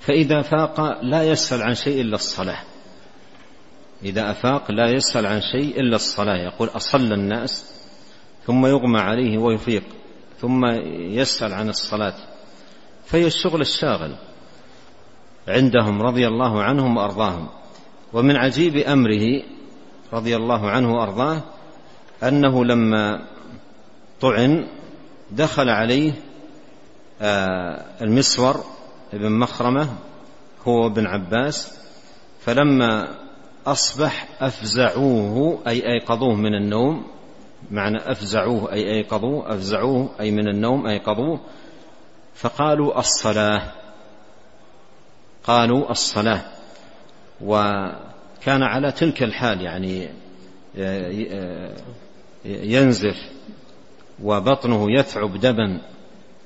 فإذا 0.00 0.42
فاق 0.42 1.02
لا 1.02 1.22
يسأل 1.22 1.62
عن 1.62 1.74
شيء 1.74 2.00
إلا 2.00 2.14
الصلاة. 2.14 2.58
إذا 4.04 4.30
أفاق 4.30 4.70
لا 4.70 4.90
يسأل 4.90 5.26
عن 5.26 5.40
شيء 5.40 5.80
إلا 5.80 5.96
الصلاة. 5.96 6.36
يقول 6.36 6.68
أصلى 6.68 7.14
الناس 7.14 7.74
ثم 8.46 8.66
يغمى 8.66 8.98
عليه 8.98 9.38
ويفيق 9.38 9.84
ثم 10.40 10.64
يسأل 10.90 11.52
عن 11.52 11.68
الصلاة. 11.68 12.14
فهي 13.04 13.26
الشغل 13.26 13.60
الشاغل 13.60 14.16
عندهم 15.48 16.02
رضي 16.02 16.26
الله 16.26 16.62
عنهم 16.62 16.96
وأرضاهم. 16.96 17.48
ومن 18.12 18.36
عجيب 18.36 18.76
أمره 18.76 19.42
رضي 20.12 20.36
الله 20.36 20.70
عنه 20.70 20.94
وأرضاه 20.94 21.40
أنه 22.22 22.64
لما 22.64 23.24
طعن 24.20 24.66
دخل 25.30 25.68
عليه 25.68 26.12
آه، 27.22 27.84
المسور 28.02 28.64
ابن 29.12 29.32
مخرمة 29.32 29.88
هو 30.66 30.86
ابن 30.86 31.06
عباس 31.06 31.78
فلما 32.40 33.08
أصبح 33.66 34.28
أفزعوه 34.40 35.58
أي 35.66 35.86
أيقظوه 35.92 36.34
من 36.34 36.54
النوم 36.54 37.06
معنى 37.70 37.98
أفزعوه 38.12 38.72
أي 38.72 38.92
أيقظوه 38.92 39.54
أفزعوه 39.54 40.10
أي 40.20 40.30
من 40.30 40.48
النوم 40.48 40.86
أيقظوه 40.86 41.40
فقالوا 42.34 42.98
الصلاة 42.98 43.62
قالوا 45.44 45.90
الصلاة 45.90 46.42
وكان 48.40 48.62
على 48.62 48.92
تلك 48.92 49.22
الحال 49.22 49.60
يعني 49.60 50.08
ينزف 52.44 53.16
وبطنه 54.22 54.86
يثعب 54.98 55.40
دما 55.40 55.80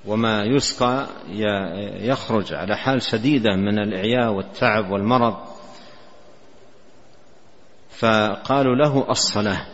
وما 0.07 0.45
يسقى 0.45 1.07
يخرج 1.99 2.55
على 2.55 2.77
حال 2.77 3.03
شديدة 3.03 3.57
من 3.57 3.79
الإعياء 3.79 4.33
والتعب 4.33 4.91
والمرض. 4.91 5.37
فقالوا 7.91 8.75
له 8.75 9.11
الصلاة 9.11 9.67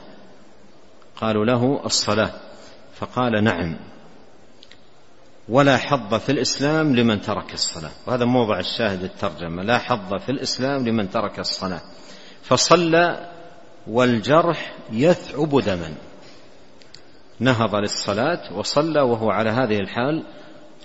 قالوا 1.16 1.44
له 1.44 1.80
الصلاة. 1.84 2.32
فقال 2.94 3.44
نعم 3.44 3.76
ولا 5.48 5.76
حظ 5.76 6.14
في 6.14 6.32
الإسلام 6.32 6.96
لمن 6.96 7.20
ترك 7.20 7.54
الصلاة. 7.54 7.90
وهذا 8.06 8.24
موضع 8.24 8.58
الشاهد 8.58 9.04
الترجمة 9.04 9.62
لا 9.62 9.78
حظ 9.78 10.14
في 10.14 10.32
الإسلام 10.32 10.88
لمن 10.88 11.10
ترك 11.10 11.38
الصلاة. 11.38 11.80
فصلى 12.42 13.30
والجرح 13.86 14.74
يثعب 14.92 15.60
دما. 15.60 15.94
نهض 17.40 17.74
للصلاة 17.74 18.58
وصلى 18.58 19.00
وهو 19.00 19.30
على 19.30 19.50
هذه 19.50 19.76
الحال 19.76 20.24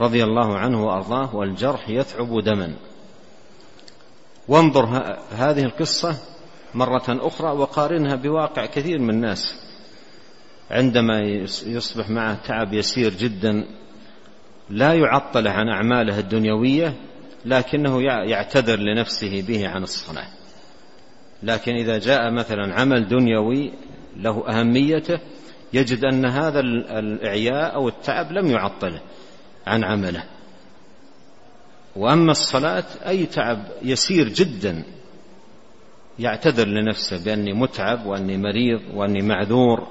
رضي 0.01 0.23
الله 0.23 0.57
عنه 0.57 0.85
وأرضاه 0.85 1.35
والجرح 1.35 1.89
يثعب 1.89 2.39
دما. 2.43 2.75
وانظر 4.47 4.85
هذه 5.31 5.63
القصة 5.63 6.17
مرة 6.73 7.03
أخرى 7.09 7.51
وقارنها 7.51 8.15
بواقع 8.15 8.65
كثير 8.65 8.99
من 8.99 9.09
الناس. 9.09 9.55
عندما 10.71 11.19
يصبح 11.65 12.09
معه 12.09 12.47
تعب 12.47 12.73
يسير 12.73 13.13
جدا 13.13 13.65
لا 14.69 14.93
يعطله 14.93 15.51
عن 15.51 15.69
أعماله 15.69 16.19
الدنيوية 16.19 16.93
لكنه 17.45 18.01
يعتذر 18.01 18.79
لنفسه 18.79 19.41
به 19.47 19.69
عن 19.69 19.83
الصلاة. 19.83 20.34
لكن 21.43 21.75
إذا 21.75 21.97
جاء 21.97 22.31
مثلا 22.31 22.73
عمل 22.73 23.07
دنيوي 23.07 23.71
له 24.17 24.43
أهميته 24.49 25.19
يجد 25.73 26.05
أن 26.05 26.25
هذا 26.25 26.59
الإعياء 26.99 27.75
أو 27.75 27.87
التعب 27.87 28.31
لم 28.31 28.47
يعطله 28.47 29.01
عن 29.67 29.83
عمله. 29.83 30.23
وأما 31.95 32.31
الصلاة 32.31 32.85
أي 33.07 33.25
تعب 33.25 33.63
يسير 33.81 34.27
جدا 34.27 34.83
يعتذر 36.19 36.67
لنفسه 36.67 37.23
بأني 37.25 37.53
متعب 37.53 38.05
وأني 38.05 38.37
مريض 38.37 38.81
وأني 38.93 39.21
معذور 39.21 39.87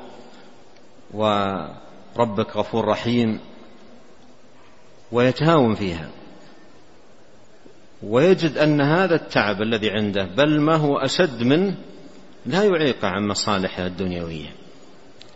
وربك 1.15 2.57
غفور 2.57 2.85
رحيم 2.85 3.41
ويتهاون 5.13 5.75
فيها. 5.75 6.11
ويجد 8.09 8.59
أن 8.59 8.81
هذا 8.81 9.15
التعب 9.15 9.63
الذي 9.63 9.91
عنده 9.91 10.25
بل 10.25 10.61
ما 10.61 10.77
هو 10.77 10.97
أشد 10.97 11.43
منه 11.43 11.75
لا 12.47 12.65
يعيق 12.65 13.05
عن 13.05 13.29
مصالحه 13.29 13.87
الدنيوية. 13.87 14.55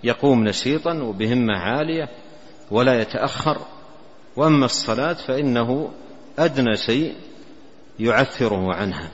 يقوم 0.05 0.45
نشيطا 0.45 0.93
وبهمة 1.03 1.59
عالية 1.59 2.09
ولا 2.71 3.01
يتأخر 3.01 3.59
وأما 4.37 4.65
الصلاة 4.65 5.13
فإنه 5.13 5.91
أدنى 6.39 6.77
شيء 6.77 7.15
يعثره 8.01 8.75
عنها. 8.75 9.11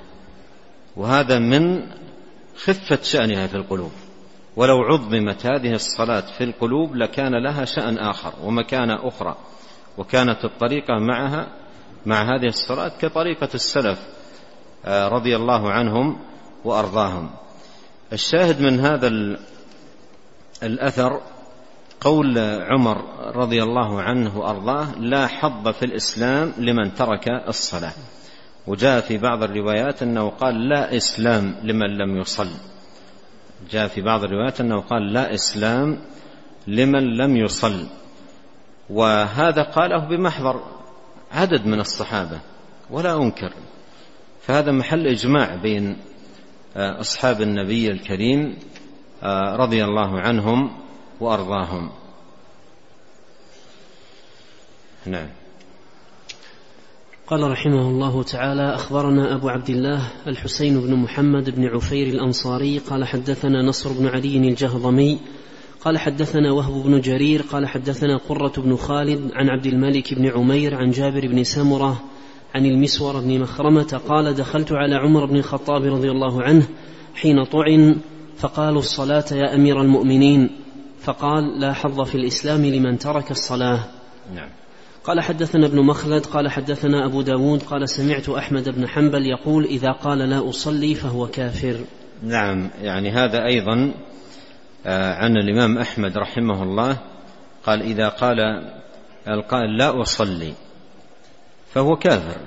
وهذا 0.96 1.38
من 1.38 1.86
خفة 2.56 2.98
شأنها 3.02 3.46
في 3.46 3.54
القلوب. 3.54 3.92
ولو 4.56 4.82
عظمت 4.82 5.46
هذه 5.46 5.74
الصلاة 5.74 6.24
في 6.38 6.44
القلوب 6.44 6.96
لكان 6.96 7.42
لها 7.44 7.64
شأن 7.64 7.98
آخر 7.98 8.32
ومكانة 8.42 9.08
أخرى 9.08 9.36
وكانت 9.98 10.44
الطريقة 10.44 10.98
معها 10.98 11.46
مع 12.06 12.22
هذه 12.22 12.46
الصلاة 12.46 12.92
كطريقة 13.00 13.48
السلف 13.54 13.98
آه، 14.84 15.08
رضي 15.08 15.36
الله 15.36 15.72
عنهم 15.72 16.18
وأرضاهم. 16.64 17.30
الشاهد 18.12 18.60
من 18.60 18.80
هذا 18.80 19.36
الأثر 20.62 21.20
قول 22.00 22.38
عمر 22.38 23.04
رضي 23.36 23.62
الله 23.62 24.02
عنه 24.02 24.38
وأرضاه 24.38 24.98
لا 24.98 25.26
حظ 25.26 25.68
في 25.68 25.84
الإسلام 25.84 26.52
لمن 26.58 26.94
ترك 26.94 27.28
الصلاة 27.28 27.92
وجاء 28.66 29.00
في 29.00 29.18
بعض 29.18 29.42
الروايات 29.42 30.02
أنه 30.02 30.30
قال 30.30 30.68
لا 30.68 30.96
إسلام 30.96 31.56
لمن 31.62 31.98
لم 31.98 32.16
يصل 32.16 32.48
جاء 33.70 33.88
في 33.88 34.00
بعض 34.00 34.24
الروايات 34.24 34.60
أنه 34.60 34.80
قال 34.80 35.12
لا 35.12 35.34
إسلام 35.34 35.98
لمن 36.66 37.16
لم 37.16 37.36
يصل 37.36 37.86
وهذا 38.90 39.62
قاله 39.62 39.98
بمحضر 39.98 40.62
عدد 41.34 41.66
من 41.66 41.80
الصحابة 41.80 42.40
ولا 42.90 43.22
أنكر. 43.22 43.52
فهذا 44.42 44.72
محل 44.72 45.06
إجماع 45.06 45.54
بين 45.54 45.96
آه، 46.76 47.00
أصحاب 47.00 47.42
النبي 47.42 47.90
الكريم 47.90 48.58
آه، 49.22 49.56
رضي 49.56 49.84
الله 49.84 50.20
عنهم 50.20 50.70
وأرضاهم. 51.20 51.90
نعم. 55.06 55.28
قال 57.26 57.50
رحمه 57.50 57.88
الله 57.88 58.22
تعالى 58.22 58.74
أخبرنا 58.74 59.34
أبو 59.34 59.48
عبد 59.48 59.70
الله 59.70 60.08
الحسين 60.26 60.80
بن 60.80 60.94
محمد 60.94 61.50
بن 61.50 61.66
عفير 61.66 62.06
الأنصاري 62.06 62.78
قال 62.78 63.04
حدثنا 63.04 63.62
نصر 63.62 63.92
بن 63.92 64.06
علي 64.06 64.36
الجهضمي 64.36 65.18
قال 65.84 65.98
حدثنا 65.98 66.52
وهب 66.52 66.82
بن 66.82 67.00
جرير 67.00 67.42
قال 67.42 67.66
حدثنا 67.66 68.16
قرة 68.16 68.52
بن 68.58 68.76
خالد 68.76 69.30
عن 69.34 69.48
عبد 69.48 69.66
الملك 69.66 70.14
بن 70.14 70.26
عمير 70.26 70.74
عن 70.74 70.90
جابر 70.90 71.28
بن 71.28 71.44
سمرة 71.44 72.02
عن 72.54 72.66
المسور 72.66 73.20
بن 73.20 73.40
مخرمة 73.40 74.00
قال 74.08 74.34
دخلت 74.34 74.72
على 74.72 74.94
عمر 74.94 75.24
بن 75.24 75.36
الخطاب 75.36 75.84
رضي 75.84 76.10
الله 76.10 76.42
عنه 76.42 76.66
حين 77.14 77.44
طعن 77.44 77.96
فقالوا 78.36 78.78
الصلاة 78.78 79.24
يا 79.32 79.54
أمير 79.54 79.80
المؤمنين 79.80 80.50
فقال 81.00 81.60
لا 81.60 81.72
حظ 81.72 82.00
في 82.00 82.14
الإسلام 82.14 82.64
لمن 82.64 82.98
ترك 82.98 83.30
الصلاة 83.30 83.84
نعم. 84.34 84.48
قال 85.04 85.20
حدثنا 85.20 85.66
ابن 85.66 85.80
مخلد 85.80 86.26
قال 86.26 86.50
حدثنا 86.50 87.06
أبو 87.06 87.22
داود 87.22 87.62
قال 87.62 87.88
سمعت 87.88 88.28
أحمد 88.28 88.68
بن 88.68 88.88
حنبل 88.88 89.26
يقول 89.26 89.64
إذا 89.64 89.92
قال 89.92 90.18
لا 90.18 90.48
أصلي 90.48 90.94
فهو 90.94 91.26
كافر 91.26 91.76
نعم 92.22 92.70
يعني 92.82 93.10
هذا 93.10 93.44
أيضا 93.44 93.94
عن 94.86 95.36
الإمام 95.36 95.78
أحمد 95.78 96.18
رحمه 96.18 96.62
الله 96.62 96.98
قال 97.66 97.82
إذا 97.82 98.08
قال 98.08 98.38
القائل 99.28 99.76
لا 99.76 100.00
أصلي 100.02 100.54
فهو 101.72 101.96
كافر. 101.96 102.40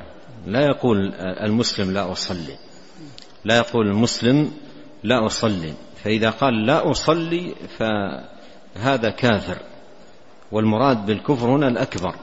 لا 0.48 0.66
يقول 0.66 1.14
المسلم 1.16 1.94
لا 1.94 2.12
أصلي. 2.12 2.58
لا 3.46 3.58
يقول 3.58 3.88
المسلم 3.88 4.52
لا 5.04 5.26
أصلي. 5.26 5.74
فإذا 6.04 6.30
قال 6.30 6.66
لا 6.66 6.92
أصلي 6.92 7.56
فهذا 7.78 9.10
كافر. 9.10 9.58
والمراد 10.52 11.06
بالكفر 11.06 11.46
هنا 11.46 11.68
الأكبر. 11.68 12.16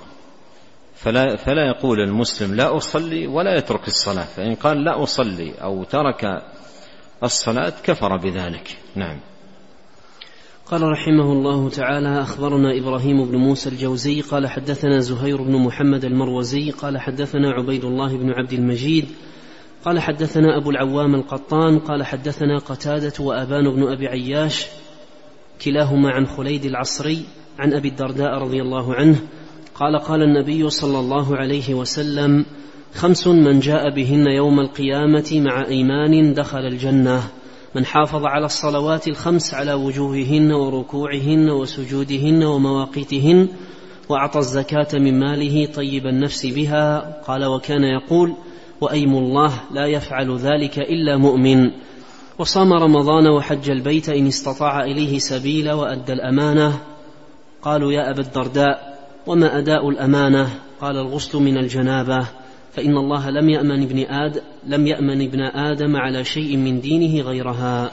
فلا, 0.95 1.37
فلا 1.37 1.67
يقول 1.67 2.01
المسلم 2.01 2.55
لا 2.55 2.77
أصلي 2.77 3.27
ولا 3.27 3.57
يترك 3.59 3.89
الصلاة. 3.89 4.25
فإن 4.25 4.55
قال 4.55 4.85
لا 4.85 5.03
أصلي 5.03 5.55
أو 5.63 5.85
ترك 5.85 6.43
الصلاة 7.23 7.73
كفر 7.83 8.17
بذلك. 8.17 8.79
نعم. 8.95 9.21
قال 10.75 10.83
رحمه 10.83 11.33
الله 11.33 11.69
تعالى 11.69 12.23
أخبرنا 12.23 12.79
إبراهيم 12.79 13.25
بن 13.25 13.37
موسى 13.37 13.69
الجوزي 13.69 14.21
قال 14.21 14.47
حدثنا 14.47 14.99
زهير 14.99 15.43
بن 15.43 15.57
محمد 15.57 16.05
المروزي 16.05 16.71
قال 16.71 16.99
حدثنا 16.99 17.51
عبيد 17.51 17.85
الله 17.85 18.17
بن 18.17 18.31
عبد 18.31 18.53
المجيد 18.53 19.05
قال 19.85 20.01
حدثنا 20.01 20.57
أبو 20.57 20.71
العوام 20.71 21.15
القطان 21.15 21.79
قال 21.79 22.03
حدثنا 22.03 22.59
قتادة 22.59 23.13
وأبان 23.25 23.71
بن 23.71 23.83
أبي 23.83 24.09
عياش 24.09 24.67
كلاهما 25.65 26.11
عن 26.11 26.27
خليد 26.27 26.65
العصري 26.65 27.23
عن 27.59 27.73
أبي 27.73 27.89
الدرداء 27.89 28.39
رضي 28.39 28.63
الله 28.63 28.95
عنه 28.95 29.19
قال 29.75 29.99
قال 29.99 30.23
النبي 30.23 30.71
صلى 30.71 30.99
الله 30.99 31.37
عليه 31.37 31.75
وسلم 31.75 32.45
خمس 32.95 33.27
من 33.27 33.61
جاء 33.61 33.95
بهن 33.95 34.27
يوم 34.27 34.61
القيامة 34.61 35.31
مع 35.33 35.67
إيمان 35.67 36.35
دخل 36.35 36.67
الجنة. 36.67 37.23
من 37.75 37.87
حافظ 37.87 38.25
على 38.25 38.47
الصلوات 38.47 39.09
الخمس 39.09 39.55
على 39.55 39.73
وجوههن 39.73 40.53
وركوعهن 40.53 41.51
وسجودهن 41.51 42.45
ومواقيتهن 42.45 43.49
وأعطى 44.09 44.39
الزكاة 44.39 44.89
من 44.93 45.21
ماله 45.21 45.67
طيب 45.67 46.07
النفس 46.07 46.47
بها. 46.47 46.99
قال 47.27 47.45
وكان 47.45 47.83
يقول 47.83 48.35
وأيم 48.81 49.15
الله 49.15 49.53
لا 49.73 49.87
يفعل 49.87 50.37
ذلك 50.37 50.79
إلا 50.79 51.17
مؤمن. 51.17 51.71
وصام 52.39 52.73
رمضان 52.73 53.27
وحج 53.27 53.71
البيت 53.71 54.09
إن 54.09 54.27
استطاع 54.27 54.85
إليه 54.85 55.19
سبيلا 55.19 55.75
وأدى 55.75 56.13
الأمانة. 56.13 56.79
قالوا 57.63 57.93
يا 57.93 58.11
أبا 58.11 58.21
الدرداء 58.21 58.99
وما 59.27 59.59
أداء 59.59 59.89
الأمانة؟ 59.89 60.49
قال 60.81 60.97
الغسل 60.97 61.39
من 61.39 61.59
الجنابة. 61.59 62.27
فإن 62.77 62.97
الله 62.97 63.31
لم 63.31 63.49
يأمن 63.49 63.83
ابن 63.83 63.99
آدم 63.99 64.41
لم 64.67 64.87
يأمن 64.87 65.23
ابن 65.23 65.41
آدم 65.41 65.97
على 65.97 66.25
شيء 66.25 66.57
من 66.57 66.81
دينه 66.81 67.23
غيرها. 67.23 67.91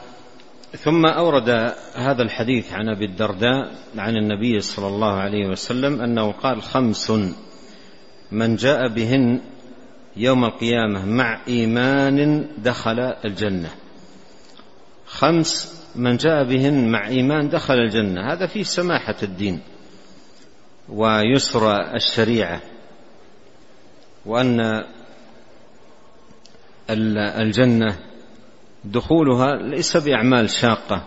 ثم 0.77 1.05
أورد 1.05 1.49
هذا 1.95 2.23
الحديث 2.23 2.73
عن 2.73 2.89
أبي 2.89 3.05
الدرداء 3.05 3.71
عن 3.97 4.17
النبي 4.17 4.59
صلى 4.59 4.87
الله 4.87 5.13
عليه 5.13 5.47
وسلم 5.47 6.01
أنه 6.01 6.31
قال 6.31 6.61
خمس 6.61 7.11
من 8.31 8.55
جاء 8.55 8.87
بهن 8.87 9.39
يوم 10.17 10.45
القيامة 10.45 11.05
مع 11.05 11.39
إيمان 11.47 12.45
دخل 12.57 12.99
الجنة. 12.99 13.69
خمس 15.05 15.81
من 15.95 16.17
جاء 16.17 16.43
بهن 16.43 16.91
مع 16.91 17.07
إيمان 17.07 17.49
دخل 17.49 17.73
الجنة، 17.73 18.33
هذا 18.33 18.45
فيه 18.45 18.63
سماحة 18.63 19.15
الدين 19.23 19.59
ويسر 20.89 21.95
الشريعة 21.95 22.61
وأن 24.25 24.83
الجنة 27.39 27.97
دخولها 28.83 29.55
ليس 29.55 29.97
بأعمال 29.97 30.49
شاقة 30.49 31.03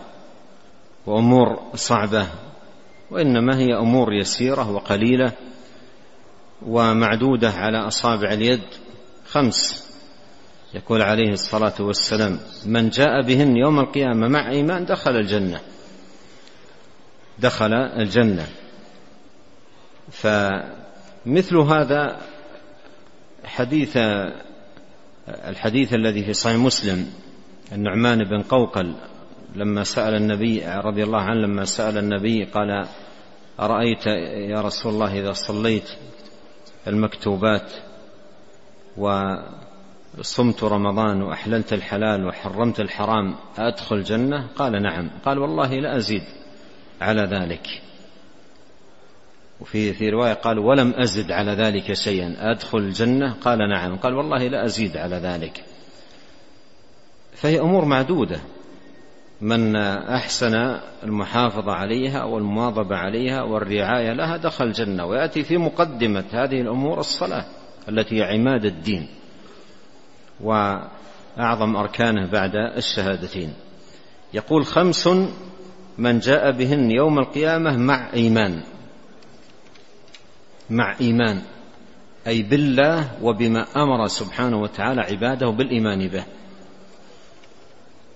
وأمور 1.05 1.71
صعبة 1.75 2.27
وإنما 3.11 3.57
هي 3.57 3.77
أمور 3.77 4.13
يسيرة 4.13 4.71
وقليلة 4.71 5.31
ومعدودة 6.65 7.49
على 7.49 7.77
أصابع 7.77 8.33
اليد. 8.33 8.61
خمس 9.27 9.85
يقول 10.73 11.01
عليه 11.01 11.31
الصلاة 11.31 11.73
والسلام 11.79 12.39
من 12.65 12.89
جاء 12.89 13.21
بهن 13.21 13.57
يوم 13.57 13.79
القيامة 13.79 14.27
مع 14.27 14.51
إيمان 14.51 14.85
دخل 14.85 15.11
الجنة. 15.11 15.61
دخل 17.39 17.73
الجنة. 17.73 18.47
فمثل 20.11 21.57
هذا 21.57 22.21
حديث 23.45 23.97
الحديث 25.27 25.93
الذي 25.93 26.23
في 26.23 26.33
صحيح 26.33 26.57
مسلم 26.57 27.07
النعمان 27.71 28.23
بن 28.23 28.41
قوقل 28.41 28.95
لما 29.55 29.83
سأل 29.83 30.15
النبي 30.15 30.65
رضي 30.65 31.03
الله 31.03 31.21
عنه 31.21 31.41
لما 31.41 31.65
سأل 31.65 31.97
النبي 31.97 32.43
قال 32.43 32.87
أرأيت 33.59 34.07
يا 34.49 34.61
رسول 34.61 34.93
الله 34.93 35.19
إذا 35.19 35.31
صليت 35.31 35.89
المكتوبات 36.87 37.71
وصمت 38.97 40.63
رمضان 40.63 41.21
وأحللت 41.21 41.73
الحلال 41.73 42.27
وحرمت 42.27 42.79
الحرام 42.79 43.35
أدخل 43.57 43.95
الجنة؟ 43.95 44.47
قال 44.55 44.83
نعم. 44.83 45.09
قال 45.25 45.39
والله 45.39 45.73
لا 45.73 45.97
أزيد 45.97 46.23
على 47.01 47.21
ذلك. 47.21 47.67
وفي 49.61 49.93
في 49.93 50.09
رواية 50.09 50.33
قال 50.33 50.59
ولم 50.59 50.93
أزد 50.97 51.31
على 51.31 51.51
ذلك 51.51 51.93
شيئا. 51.93 52.35
أدخل 52.39 52.77
الجنة؟ 52.77 53.33
قال 53.33 53.69
نعم. 53.69 53.95
قال 53.95 54.13
والله 54.13 54.47
لا 54.47 54.65
أزيد 54.65 54.97
على 54.97 55.15
ذلك. 55.15 55.63
فهي 57.33 57.59
أمور 57.59 57.85
معدودة. 57.85 58.39
من 59.41 59.75
أحسن 59.75 60.79
المحافظة 61.03 61.71
عليها 61.71 62.23
والمواظبة 62.23 62.95
عليها 62.95 63.43
والرعاية 63.43 64.13
لها 64.13 64.37
دخل 64.37 64.65
الجنة 64.65 65.05
ويأتي 65.05 65.43
في 65.43 65.57
مقدمة 65.57 66.23
هذه 66.31 66.61
الأمور 66.61 66.99
الصلاة 66.99 67.45
التي 67.89 68.19
هي 68.19 68.23
عماد 68.23 68.65
الدين 68.65 69.07
وأعظم 70.41 71.75
أركانه 71.75 72.31
بعد 72.31 72.55
الشهادتين. 72.55 73.53
يقول 74.33 74.65
خمس 74.65 75.09
من 75.97 76.19
جاء 76.19 76.51
بهن 76.51 76.91
يوم 76.91 77.19
القيامة 77.19 77.77
مع 77.77 78.13
إيمان. 78.13 78.61
مع 80.69 80.95
إيمان. 81.01 81.41
أي 82.27 82.41
بالله 82.41 83.23
وبما 83.23 83.65
أمر 83.75 84.07
سبحانه 84.07 84.61
وتعالى 84.61 85.01
عباده 85.01 85.49
بالإيمان 85.49 86.07
به. 86.07 86.25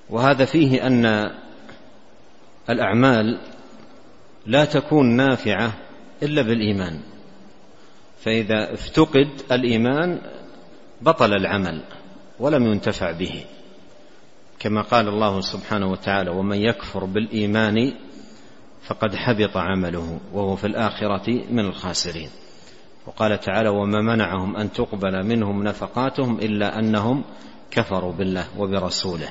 وهذا 0.09 0.45
فيه 0.45 0.87
أن 0.87 1.31
الأعمال 2.69 3.39
لا 4.45 4.65
تكون 4.65 5.15
نافعة 5.15 5.73
إلا 6.23 6.41
بالإيمان. 6.41 6.99
فإذا 8.19 8.73
افتقد 8.73 9.29
الإيمان 9.51 10.21
بطل 11.01 11.33
العمل 11.33 11.81
ولم 12.39 12.63
ينتفع 12.63 13.11
به. 13.11 13.45
كما 14.59 14.81
قال 14.81 15.07
الله 15.07 15.41
سبحانه 15.41 15.91
وتعالى 15.91 16.29
ومن 16.29 16.57
يكفر 16.57 17.05
بالإيمان 17.05 17.93
فقد 18.89 19.15
حبط 19.15 19.57
عمله 19.57 20.19
وهو 20.33 20.55
في 20.55 20.67
الآخرة 20.67 21.43
من 21.51 21.59
الخاسرين. 21.59 22.29
وقال 23.07 23.39
تعالى 23.39 23.69
وما 23.69 24.01
منعهم 24.01 24.55
أن 24.57 24.71
تقبل 24.71 25.25
منهم 25.25 25.63
نفقاتهم 25.63 26.39
إلا 26.39 26.79
أنهم 26.79 27.23
كفروا 27.71 28.11
بالله 28.11 28.47
وبرسوله. 28.57 29.29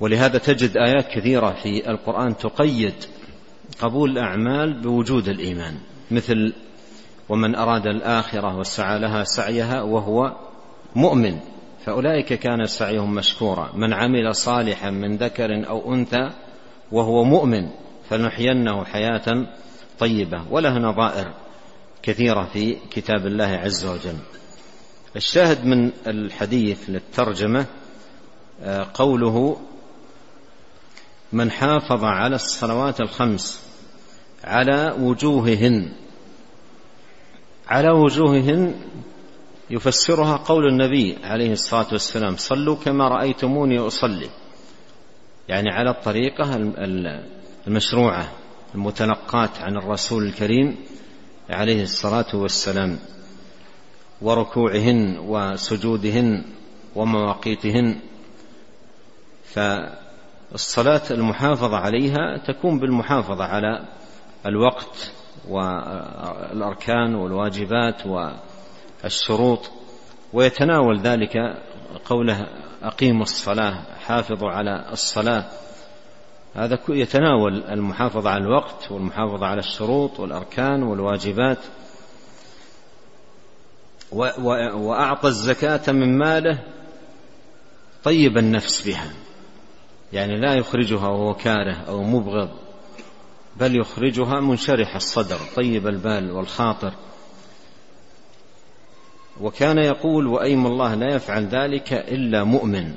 ولهذا 0.00 0.38
تجد 0.38 0.76
آيات 0.76 1.06
كثيرة 1.08 1.50
في 1.62 1.90
القرآن 1.90 2.36
تقيد 2.36 2.94
قبول 3.80 4.10
الأعمال 4.10 4.80
بوجود 4.80 5.28
الإيمان 5.28 5.78
مثل 6.10 6.52
ومن 7.28 7.54
أراد 7.54 7.86
الآخرة 7.86 8.56
وسعى 8.56 8.98
لها 8.98 9.24
سعيها 9.24 9.82
وهو 9.82 10.36
مؤمن. 10.96 11.53
فأولئك 11.84 12.32
كان 12.32 12.66
سعيهم 12.66 13.14
مشكورا. 13.14 13.72
من 13.74 13.92
عمل 13.92 14.34
صالحا 14.34 14.90
من 14.90 15.16
ذكر 15.16 15.68
أو 15.68 15.94
أنثى 15.94 16.30
وهو 16.92 17.24
مؤمن 17.24 17.68
فلنحيينه 18.10 18.84
حياة 18.84 19.46
طيبة. 19.98 20.44
وله 20.50 20.78
نظائر 20.78 21.34
كثيرة 22.02 22.44
في 22.52 22.76
كتاب 22.90 23.26
الله 23.26 23.44
عز 23.44 23.86
وجل. 23.86 24.16
الشاهد 25.16 25.64
من 25.64 25.90
الحديث 26.06 26.78
للترجمة 26.88 27.66
آه، 28.62 28.86
قوله 28.94 29.56
من 31.32 31.50
حافظ 31.50 32.04
على 32.04 32.34
الصلوات 32.34 33.00
الخمس 33.00 33.60
على 34.44 34.96
وجوههن. 35.00 35.92
على 37.68 37.90
وجوههن 37.90 38.74
يفسرها 39.70 40.36
قول 40.36 40.68
النبي 40.68 41.18
عليه 41.24 41.52
الصلاة 41.52 41.86
والسلام 41.92 42.36
صلوا 42.36 42.76
كما 42.76 43.08
رأيتموني 43.08 43.78
أصلي. 43.78 44.28
يعني 45.48 45.70
على 45.70 45.90
الطريقة 45.90 46.72
المشروعة 47.66 48.28
المتلقاة 48.74 49.50
عن 49.60 49.76
الرسول 49.76 50.26
الكريم 50.26 50.76
عليه 51.50 51.82
الصلاة 51.82 52.26
والسلام 52.34 52.98
وركوعهن 54.22 55.18
وسجودهن 55.18 56.44
ومواقيتهن. 56.96 58.00
فالصلاة 59.44 61.02
المحافظة 61.10 61.76
عليها 61.76 62.36
تكون 62.46 62.78
بالمحافظة 62.78 63.44
على 63.44 63.84
الوقت 64.46 65.12
والأركان 65.48 67.14
والواجبات 67.14 68.06
الشروط 69.04 69.70
ويتناول 70.32 71.00
ذلك 71.00 71.36
قوله 72.04 72.46
أقيموا 72.82 73.22
الصلاة 73.22 73.82
حافظوا 74.06 74.50
على 74.50 74.92
الصلاة. 74.92 75.44
هذا 76.54 76.78
يتناول 76.88 77.62
المحافظة 77.62 78.30
على 78.30 78.44
الوقت 78.44 78.92
والمحافظة 78.92 79.46
على 79.46 79.60
الشروط 79.60 80.20
والأركان 80.20 80.82
والواجبات. 80.82 81.58
وأعطى 84.74 85.28
الزكاة 85.28 85.92
من 85.92 86.18
ماله 86.18 86.58
طيب 88.04 88.38
النفس 88.38 88.86
بها. 88.86 89.10
يعني 90.12 90.40
لا 90.40 90.54
يخرجها 90.54 91.08
وهو 91.08 91.34
كاره 91.34 91.74
أو 91.88 92.02
مبغض 92.02 92.50
بل 93.56 93.80
يخرجها 93.80 94.40
منشرح 94.40 94.94
الصدر 94.94 95.38
طيب 95.56 95.86
البال 95.86 96.30
والخاطر. 96.30 96.92
وكان 99.40 99.78
يقول 99.78 100.26
وأيم 100.26 100.66
الله 100.66 100.94
لا 100.94 101.14
يفعل 101.14 101.46
ذلك 101.46 101.92
إلا 101.92 102.44
مؤمن. 102.44 102.94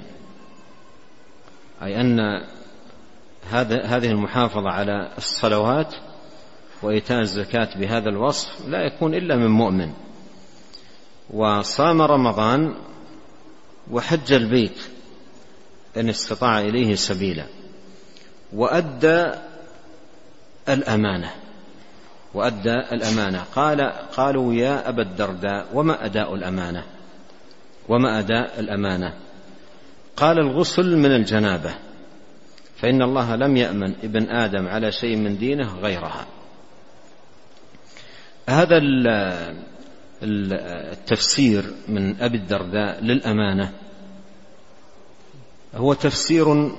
أي 1.83 2.01
أن 2.01 2.19
هذه 3.85 4.11
المحافظة 4.11 4.69
على 4.69 5.11
الصلوات 5.17 5.95
وإيتاء 6.83 7.19
الزكاة 7.19 7.69
بهذا 7.79 8.09
الوصف 8.09 8.67
لا 8.67 8.85
يكون 8.85 9.13
إلا 9.13 9.35
من 9.35 9.47
مؤمن. 9.47 9.93
وصام 11.29 12.01
رمضان 12.01 12.75
وحج 13.91 14.33
البيت 14.33 14.81
إن 15.97 16.09
استطاع 16.09 16.61
إليه 16.61 16.95
سبيلا. 16.95 17.45
وأدى 18.53 19.31
الأمانة. 20.69 21.46
وأدى 22.33 22.75
الأمانة. 22.91 23.43
قال 23.55 23.81
قالوا 23.91 24.53
يا 24.53 24.89
أبا 24.89 25.01
الدرداء 25.01 25.67
وما 25.73 26.05
أداء 26.05 26.35
الأمانة؟ 26.35 26.83
وما 27.89 28.19
أداء 28.19 28.59
الأمانة؟ 28.59 29.13
قال 30.15 30.39
الغسل 30.39 30.97
من 30.97 31.11
الجنابة. 31.11 31.75
فإن 32.77 33.01
الله 33.01 33.35
لم 33.35 33.57
يأمن 33.57 33.93
ابن 34.03 34.29
آدم 34.29 34.67
على 34.67 34.91
شيء 34.91 35.15
من 35.15 35.37
دينه 35.37 35.75
غيرها. 35.79 36.25
هذا 38.49 38.79
التفسير 40.23 41.63
من 41.87 42.21
أبي 42.21 42.37
الدرداء 42.37 43.03
للأمانة 43.03 43.71
هو 45.75 45.93
تفسير 45.93 46.71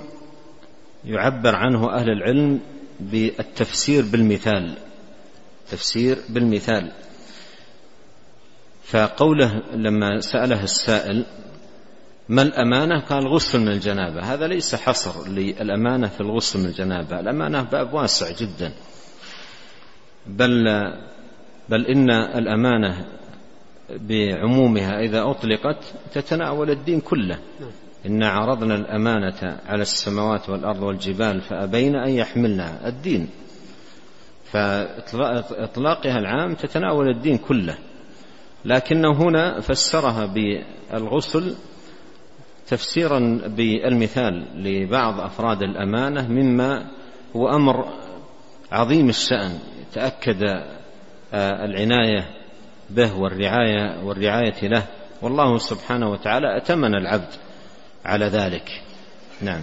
يعبر 1.04 1.56
عنه 1.56 1.90
أهل 1.90 2.10
العلم 2.10 2.60
بالتفسير 3.00 4.04
بالمثال. 4.04 4.74
تفسير 5.70 6.18
بالمثال. 6.28 6.92
فقوله 8.84 9.62
لما 9.74 10.20
سأله 10.20 10.64
السائل 10.64 11.24
ما 12.28 12.42
الأمانة؟ 12.42 13.00
قال 13.00 13.28
غسل 13.28 13.60
من 13.60 13.68
الجنابة. 13.68 14.20
هذا 14.34 14.46
ليس 14.46 14.74
حصر 14.74 15.28
للأمانة 15.28 16.06
في 16.06 16.20
الغسل 16.20 16.58
من 16.58 16.66
الجنابة. 16.66 17.20
الأمانة 17.20 17.62
باب 17.62 17.94
واسع 17.94 18.30
جدا. 18.30 18.72
بل 20.26 20.64
بل 21.68 21.86
إن 21.86 22.10
الأمانة 22.10 23.06
بعمومها 23.90 25.00
إذا 25.00 25.22
أطلقت 25.30 25.94
تتناول 26.14 26.70
الدين 26.70 27.00
كله. 27.00 27.38
إنا 28.06 28.28
عرضنا 28.28 28.74
الأمانة 28.74 29.60
على 29.66 29.82
السماوات 29.82 30.48
والأرض 30.48 30.82
والجبال 30.82 31.40
فأبين 31.40 31.96
أن 31.96 32.10
يحملنها. 32.10 32.88
الدين 32.88 33.28
فإطلاقها 34.52 36.18
العام 36.18 36.54
تتناول 36.54 37.08
الدين 37.08 37.38
كله. 37.38 37.78
لكنه 38.64 39.12
هنا 39.12 39.60
فسرها 39.60 40.26
بالغسل 40.26 41.54
تفسيرا 42.68 43.40
بالمثال 43.46 44.46
لبعض 44.54 45.20
أفراد 45.20 45.62
الأمانة 45.62 46.28
مما 46.28 46.86
هو 47.36 47.48
أمر 47.48 47.88
عظيم 48.72 49.08
الشأن. 49.08 49.58
تأكد 49.92 50.42
آه، 51.34 51.64
العناية 51.64 52.24
به 52.90 53.18
والرعاية 53.18 54.04
والرعاية 54.04 54.68
له. 54.68 54.82
والله 55.22 55.58
سبحانه 55.58 56.10
وتعالى 56.10 56.56
أتمن 56.56 56.94
العبد 56.94 57.34
على 58.04 58.24
ذلك. 58.24 58.82
نعم. 59.42 59.62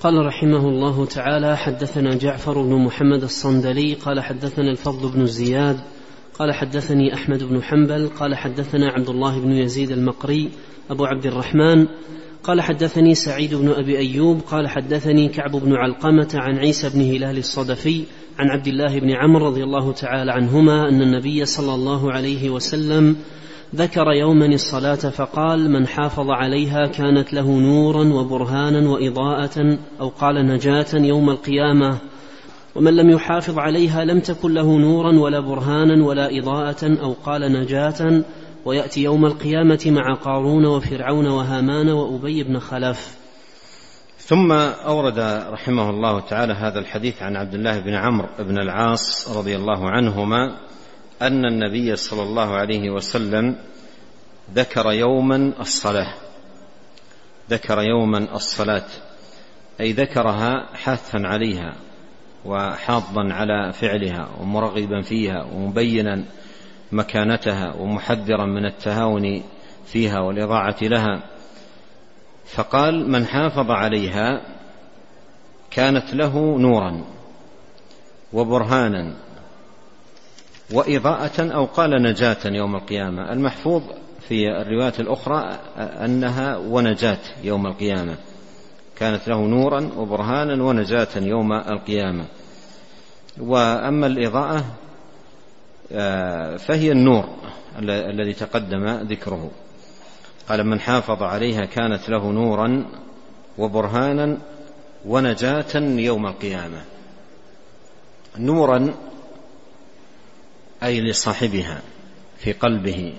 قال 0.00 0.26
رحمه 0.26 0.68
الله 0.68 1.06
تعالى 1.06 1.56
حدثنا 1.56 2.14
جعفر 2.14 2.62
بن 2.62 2.74
محمد 2.74 3.22
الصندلي 3.22 3.94
قال 3.94 4.20
حدثنا 4.20 4.70
الفضل 4.70 5.08
بن 5.08 5.26
زياد 5.26 5.80
قال 6.38 6.52
حدثني 6.54 7.14
أحمد 7.14 7.42
بن 7.42 7.62
حنبل 7.62 8.08
قال 8.08 8.34
حدثنا 8.34 8.92
عبد 8.92 9.08
الله 9.08 9.40
بن 9.40 9.52
يزيد 9.52 9.90
المقري 9.90 10.50
أبو 10.90 11.04
عبد 11.04 11.26
الرحمن 11.26 11.86
قال 12.42 12.60
حدثني 12.60 13.14
سعيد 13.14 13.54
بن 13.54 13.68
أبي 13.68 13.98
أيوب 13.98 14.40
قال 14.40 14.68
حدثني 14.68 15.28
كعب 15.28 15.50
بن 15.50 15.72
علقمة 15.72 16.28
عن 16.34 16.58
عيسى 16.58 16.88
بن 16.88 17.00
هلال 17.00 17.38
الصدفي 17.38 18.04
عن 18.38 18.50
عبد 18.50 18.66
الله 18.66 19.00
بن 19.00 19.10
عمرو 19.10 19.46
رضي 19.46 19.64
الله 19.64 19.92
تعالى 19.92 20.32
عنهما 20.32 20.88
أن 20.88 21.02
النبي 21.02 21.44
صلى 21.44 21.74
الله 21.74 22.12
عليه 22.12 22.50
وسلم 22.50 23.16
ذكر 23.74 24.12
يوما 24.12 24.46
الصلاة 24.46 24.94
فقال 24.94 25.70
من 25.70 25.86
حافظ 25.86 26.30
عليها 26.30 26.86
كانت 26.86 27.32
له 27.32 27.60
نورا 27.60 28.12
وبرهانا 28.12 28.90
وإضاءة 28.90 29.78
أو 30.00 30.08
قال 30.08 30.46
نجاة 30.46 30.86
يوم 30.94 31.30
القيامة. 31.30 31.98
ومن 32.74 32.96
لم 32.96 33.10
يحافظ 33.10 33.58
عليها 33.58 34.04
لم 34.04 34.20
تكن 34.20 34.54
له 34.54 34.78
نورا 34.78 35.18
ولا 35.18 35.40
برهانا 35.40 36.06
ولا 36.06 36.38
إضاءة 36.38 37.02
أو 37.02 37.12
قال 37.24 37.52
نجاة. 37.52 38.24
ويأتي 38.64 39.02
يوم 39.02 39.26
القيامة 39.26 39.80
مع 39.86 40.14
قارون 40.14 40.66
وفرعون 40.66 41.26
وهامان 41.26 41.88
وأبي 41.88 42.42
بن 42.42 42.58
خلف. 42.58 43.18
ثم 44.18 44.52
أورد 44.52 45.18
رحمه 45.52 45.90
الله 45.90 46.20
تعالى 46.20 46.52
هذا 46.52 46.78
الحديث 46.78 47.22
عن 47.22 47.36
عبد 47.36 47.54
الله 47.54 47.80
بن 47.80 47.94
عمرو 47.94 48.28
بن 48.38 48.58
العاص 48.58 49.36
رضي 49.36 49.56
الله 49.56 49.90
عنهما 49.90 50.67
أن 51.22 51.44
النبي 51.44 51.96
صلى 51.96 52.22
الله 52.22 52.56
عليه 52.56 52.90
وسلم 52.90 53.56
ذكر 54.54 54.92
يوما 54.92 55.52
الصلاة. 55.60 56.14
ذكر 57.50 57.82
يوما 57.82 58.18
الصلاة. 58.34 58.86
أي 59.80 59.92
ذكرها 59.92 60.66
حاثا 60.74 61.18
عليها 61.24 61.74
وحاضا 62.44 63.32
على 63.32 63.72
فعلها 63.72 64.28
ومرغبا 64.40 65.02
فيها 65.02 65.44
ومبينا 65.54 66.24
مكانتها 66.92 67.74
ومحذرا 67.74 68.46
من 68.46 68.66
التهاون 68.66 69.42
فيها 69.86 70.20
والإضاعة 70.20 70.76
لها. 70.82 71.22
فقال 72.46 73.10
من 73.10 73.26
حافظ 73.26 73.70
عليها 73.70 74.40
كانت 75.70 76.14
له 76.14 76.58
نورا 76.58 77.04
وبرهانا 78.32 79.14
وإضاءة 80.72 81.52
أو 81.54 81.64
قال 81.64 82.02
نجاة 82.02 82.36
يوم 82.44 82.76
القيامة. 82.76 83.32
المحفوظ 83.32 83.82
في 84.28 84.48
الروايات 84.48 85.00
الأخرى 85.00 85.58
أنها 85.76 86.56
ونجاة 86.56 87.18
يوم 87.44 87.66
القيامة. 87.66 88.16
كانت 88.96 89.28
له 89.28 89.46
نورا 89.46 89.90
وبرهانا 89.96 90.64
ونجاة 90.64 91.08
يوم 91.16 91.52
القيامة. 91.52 92.24
وأما 93.40 94.06
الإضاءة 94.06 94.64
آه، 95.92 96.56
فهي 96.56 96.92
النور 96.92 97.24
الذي 97.88 98.32
تقدم 98.32 98.86
ذكره. 98.86 99.50
قال 100.48 100.64
من 100.66 100.80
حافظ 100.80 101.22
عليها 101.22 101.64
كانت 101.64 102.08
له 102.08 102.30
نورا 102.32 102.84
وبرهانا 103.58 104.38
ونجاة 105.06 105.74
يوم 105.76 106.26
القيامة. 106.26 106.84
نورا 108.38 108.94
أي 110.82 111.00
لصاحبها 111.00 111.82
في 112.38 112.52
قلبه 112.52 113.14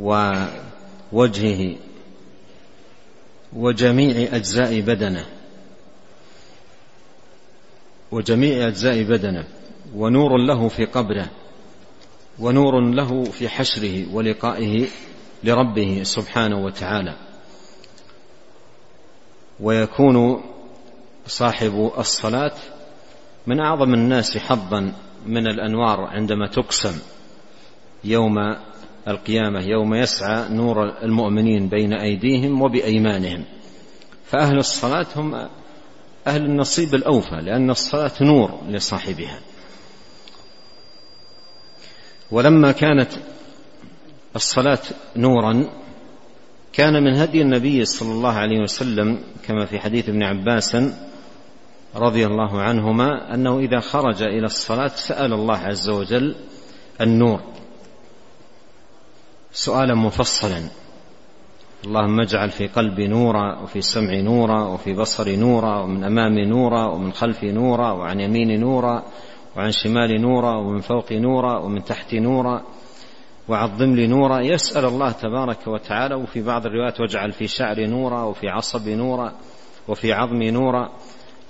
ووجهه 0.00 1.76
وجميع 3.52 4.36
أجزاء 4.36 4.80
بدنه 4.80 5.26
وجميع 8.10 8.68
أجزاء 8.68 9.02
بدنه 9.02 9.44
ونور 9.94 10.36
له 10.36 10.68
في 10.68 10.84
قبره 10.84 11.30
ونور 12.38 12.80
له 12.80 13.24
في 13.24 13.48
حشره 13.48 14.14
ولقائه 14.14 14.86
لربه 15.44 16.02
سبحانه 16.02 16.64
وتعالى. 16.64 17.14
ويكون 19.60 20.44
صاحب 21.26 21.92
الصلاة 21.98 22.54
من 23.46 23.60
أعظم 23.60 23.94
الناس 23.94 24.38
حظا 24.38 24.92
من 25.26 25.46
الأنوار 25.46 26.00
عندما 26.00 26.46
تقسم 26.46 26.98
يوم 28.04 28.34
القيامة 29.08 29.60
يوم 29.60 29.94
يسعى 29.94 30.48
نور 30.48 31.02
المؤمنين 31.02 31.68
بين 31.68 31.92
أيديهم 31.92 32.62
وبأيمانهم. 32.62 33.44
فأهل 34.26 34.58
الصلاة 34.58 35.06
هم 35.16 35.34
أهل 36.26 36.44
النصيب 36.44 36.94
الأوفى 36.94 37.36
لأن 37.36 37.70
الصلاة 37.70 38.12
نور 38.20 38.60
لصاحبها. 38.68 39.40
ولما 42.30 42.72
كانت 42.72 43.12
الصلاة 44.36 44.78
نورا 45.16 45.70
كان 46.72 47.02
من 47.02 47.16
هدي 47.16 47.42
النبي 47.42 47.84
صلى 47.84 48.12
الله 48.12 48.32
عليه 48.32 48.60
وسلم 48.60 49.18
كما 49.46 49.66
في 49.66 49.78
حديث 49.78 50.08
ابن 50.08 50.22
عباس 50.22 50.76
رضي 51.96 52.26
الله 52.26 52.60
عنهما 52.60 53.34
أنه 53.34 53.58
إذا 53.58 53.80
خرج 53.80 54.22
إلى 54.22 54.46
الصلاة 54.46 54.88
سأل 54.88 55.32
الله 55.32 55.58
عز 55.58 55.88
وجل 55.88 56.34
النور. 57.00 57.40
سؤالا 59.52 59.94
مفصلا. 59.94 60.60
اللهم 61.84 62.20
اجعل 62.20 62.50
في 62.50 62.66
قلبي 62.66 63.06
نورا 63.06 63.60
وفي 63.62 63.80
سمعي 63.80 64.22
نورا 64.22 64.64
وفي 64.64 64.92
بصري 64.92 65.36
نورا 65.36 65.80
ومن 65.80 66.04
أمامي 66.04 66.44
نورا 66.46 66.86
ومن 66.86 67.12
خلفي 67.12 67.52
نورا 67.52 67.92
وعن 67.92 68.20
يميني 68.20 68.56
نورا 68.56 69.02
وعن 69.56 69.72
شمالي 69.72 70.18
نورا 70.18 70.56
ومن 70.56 70.80
فوقي 70.80 71.18
نورا 71.18 71.58
ومن 71.58 71.84
تحتي 71.84 72.20
نورا 72.20 72.62
وعظم 73.48 73.94
لي 73.94 74.06
نورا. 74.06 74.40
يسأل 74.40 74.84
الله 74.84 75.10
تبارك 75.12 75.66
وتعالى 75.66 76.14
وفي 76.14 76.42
بعض 76.42 76.66
الروايات 76.66 77.00
واجعل 77.00 77.32
في 77.32 77.46
شعري 77.46 77.86
نورا 77.86 78.22
وفي 78.22 78.48
عصبي 78.48 78.94
نورا 78.94 79.32
وفي 79.88 80.12
عظمي 80.12 80.50
نورا. 80.50 80.90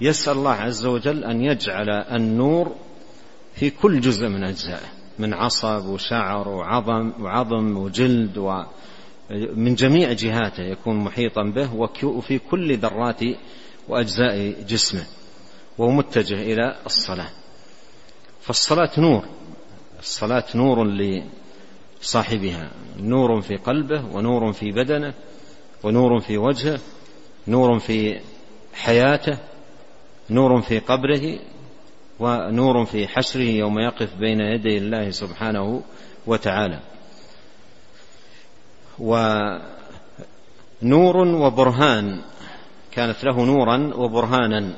يسأل 0.00 0.32
الله 0.32 0.52
عز 0.52 0.86
وجل 0.86 1.24
أن 1.24 1.44
يجعل 1.44 1.90
النور 1.90 2.76
في 3.54 3.70
كل 3.70 4.00
جزء 4.00 4.28
من 4.28 4.44
أجزائه 4.44 4.88
من 5.18 5.34
عصب 5.34 5.86
وشعر 5.86 6.48
وعظم 6.48 7.12
وعظم 7.20 7.76
وجلد 7.76 8.38
ومن 8.38 9.74
جميع 9.74 10.12
جهاته 10.12 10.62
يكون 10.62 10.96
محيطا 10.96 11.42
به 11.42 11.74
وفي 12.02 12.38
كل 12.38 12.76
ذرات 12.76 13.20
وأجزاء 13.88 14.64
جسمه 14.68 15.04
ومتجه 15.78 16.34
إلى 16.34 16.76
الصلاة. 16.86 17.30
فالصلاة 18.40 18.90
نور 18.98 19.24
الصلاة 19.98 20.44
نور 20.54 20.86
صاحبها 22.00 22.70
نور 23.00 23.40
في 23.40 23.56
قلبه 23.56 24.04
ونور 24.14 24.52
في 24.52 24.72
بدنه 24.72 25.14
ونور 25.82 26.20
في 26.20 26.38
وجهه 26.38 26.80
نور 27.48 27.78
في 27.78 28.20
حياته 28.74 29.38
نور 30.30 30.62
في 30.62 30.78
قبره 30.78 31.38
ونور 32.18 32.84
في 32.84 33.08
حشره 33.08 33.42
يوم 33.42 33.78
يقف 33.78 34.14
بين 34.14 34.40
يدي 34.40 34.78
الله 34.78 35.10
سبحانه 35.10 35.82
وتعالى. 36.26 36.80
ونور 38.98 41.16
وبرهان 41.16 42.20
كانت 42.92 43.24
له 43.24 43.44
نورا 43.44 43.94
وبرهانا. 43.94 44.74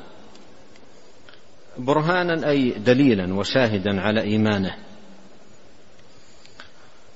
برهانا 1.79 2.51
أي 2.51 2.71
دليلا 2.71 3.35
وشاهدا 3.35 4.01
على 4.01 4.23
إيمانه. 4.23 4.75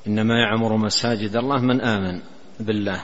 إنما 0.07 0.35
يعمر 0.35 0.77
مساجد 0.77 1.37
الله 1.37 1.59
من 1.59 1.81
آمن 1.81 2.21
بالله 2.61 3.01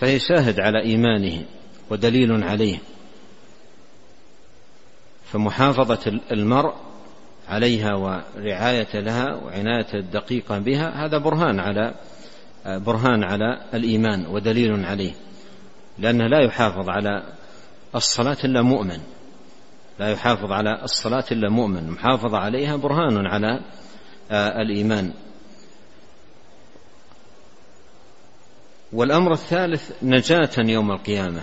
فهي 0.00 0.18
شاهد 0.18 0.60
على 0.60 0.82
إيمانه 0.82 1.44
ودليل 1.90 2.42
عليه. 2.42 2.78
فمحافظة 5.32 6.20
المرء 6.32 6.74
عليها 7.48 7.94
ورعاية 7.94 9.00
لها 9.00 9.34
وعناية 9.34 9.86
الدقيقه 9.94 10.58
بها 10.58 11.06
هذا 11.06 11.18
برهان 11.18 11.60
على 11.60 11.94
برهان 12.66 13.24
على 13.24 13.60
الإيمان 13.74 14.26
ودليل 14.26 14.84
عليه. 14.84 15.12
لأنه 15.98 16.26
لا 16.26 16.44
يحافظ 16.44 16.88
على 16.88 17.22
الصلاة 17.94 18.36
إلا 18.44 18.62
مؤمن. 18.62 18.98
لا 19.98 20.10
يحافظ 20.10 20.52
على 20.52 20.82
الصلاة 20.82 21.24
إلا 21.32 21.50
مؤمن. 21.50 21.90
محافظة 21.90 22.38
عليها 22.38 22.76
برهان 22.76 23.26
على 23.26 23.60
الإيمان. 24.32 25.12
والأمر 28.92 29.32
الثالث 29.32 29.92
نجاة 30.02 30.50
يوم 30.58 30.90
القيامة. 30.90 31.42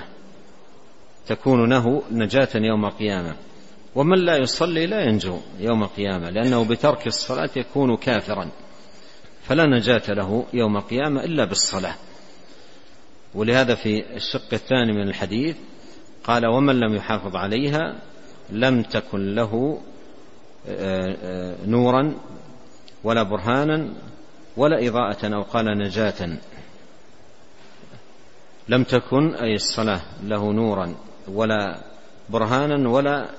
تكون 1.28 1.70
له 1.70 2.04
نجاة 2.12 2.50
يوم 2.56 2.86
القيامة. 2.86 3.36
ومن 4.00 4.18
لا 4.18 4.38
يصلي 4.38 4.86
لا 4.86 5.02
ينجو 5.02 5.38
يوم 5.60 5.84
القيامة 5.84 6.30
لأنه 6.30 6.66
بترك 6.66 7.08
الصلاة 7.08 7.50
يكون 7.56 7.98
كافرا 7.98 8.50
فلا 9.44 9.66
نجاة 9.66 10.14
له 10.14 10.46
يوم 10.54 10.78
القيامة 10.78 11.24
إلا 11.24 11.46
بالصلاة. 11.46 11.96
ولهذا 13.36 13.76
في 13.76 14.16
الشق 14.16 14.54
الثاني 14.54 14.94
من 14.94 15.10
الحديث 15.10 15.56
قال 16.24 16.48
ومن 16.48 16.80
لم 16.80 16.96
يحافظ 16.96 17.36
عليها 17.36 17.96
لم 18.50 18.84
تكن 18.84 19.36
له 19.36 19.82
آه، 20.68 21.18
آه، 21.24 21.56
نورا 21.66 22.14
ولا 23.04 23.24
برهانا 23.24 23.94
ولا 24.58 24.88
إضاءة 24.88 25.36
أو 25.36 25.42
قال 25.42 25.78
نجاة. 25.78 26.38
لم 28.70 28.84
تكن 28.84 29.36
أي 29.36 29.56
الصلاة 29.56 30.02
له 30.24 30.52
نورا 30.54 30.96
ولا 31.28 31.84
برهانا 32.30 32.90
ولا 32.90 33.30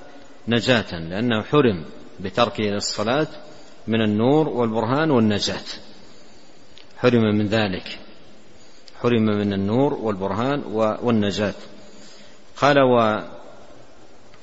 نجاة 0.48 0.98
لأنه 0.98 1.42
حرم 1.42 1.84
بتركه 2.20 2.64
للصلاة 2.64 3.28
من 3.86 4.02
النور 4.02 4.48
والبرهان 4.48 5.10
والنجاة. 5.10 5.64
حرم 6.98 7.22
من 7.22 7.46
ذلك. 7.46 7.98
حرم 9.02 9.22
من 9.22 9.52
النور 9.52 9.94
والبرهان 9.94 10.62
والنجاة. 11.02 11.54
قال 12.56 12.76
و 12.80 13.22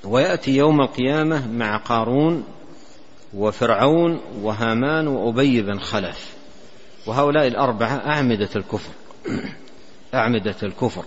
ويأتي 0.03 0.55
يوم 0.55 0.81
القيامة 0.81 1.47
مع 1.47 1.77
قارون 1.77 2.43
وفرعون 3.33 4.21
وهامان 4.41 5.07
وأبي 5.07 5.61
بن 5.61 5.79
خلف. 5.79 6.35
وهؤلاء 7.07 7.47
الأربعة 7.47 7.95
أعمدة 7.95 8.49
الكفر. 8.55 8.91
أعمدة 10.13 10.55
الكفر. 10.63 11.05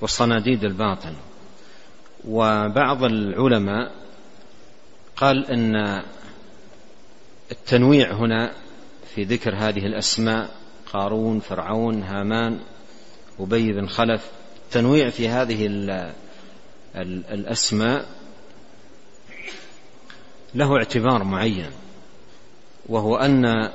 وصناديد 0.00 0.64
الباطل. 0.64 1.14
وبعض 2.28 3.04
العلماء 3.04 3.92
قال 5.16 5.46
إن 5.46 6.02
التنويع 7.52 8.12
هنا 8.12 8.52
في 9.14 9.24
ذكر 9.24 9.54
هذه 9.54 9.86
الأسماء 9.86 10.50
قارون 10.92 11.40
فرعون 11.40 12.02
هامان 12.02 12.60
أبي 13.40 13.72
بن 13.72 13.86
خلف 13.86 14.30
التنويع 14.64 15.10
في 15.10 15.28
هذه 15.28 15.66
الأسماء 17.32 18.06
له 20.54 20.76
اعتبار 20.76 21.24
معين 21.24 21.70
وهو 22.86 23.16
أن 23.16 23.70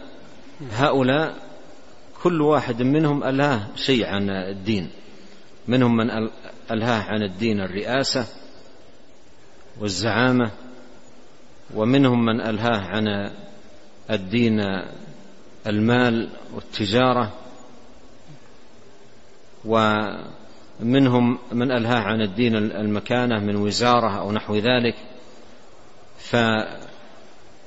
هؤلاء 0.72 1.36
كل 2.24 2.42
واحد 2.42 2.82
منهم 2.82 3.24
ألهاه 3.24 3.68
شيء 3.76 4.06
عن 4.06 4.30
الدين 4.30 4.90
منهم 5.68 5.98
من 5.98 6.10
ألهاه 6.72 7.04
عن 7.04 7.24
الدين 7.24 7.60
الرئاسة 7.60 8.26
والزعامة 9.80 10.52
ومنهم 11.76 12.26
من 12.26 12.42
ألهاه 12.42 12.80
عن 12.80 13.32
الدين 14.12 14.62
المال 15.68 16.30
والتجارة 16.54 17.34
ومنهم 19.66 21.38
من 21.52 21.72
ألهاه 21.72 22.00
عن 22.00 22.22
الدين 22.22 22.56
المكانة 22.56 23.40
من 23.40 23.56
وزارة 23.56 24.20
أو 24.20 24.32
نحو 24.32 24.56
ذلك. 24.56 24.96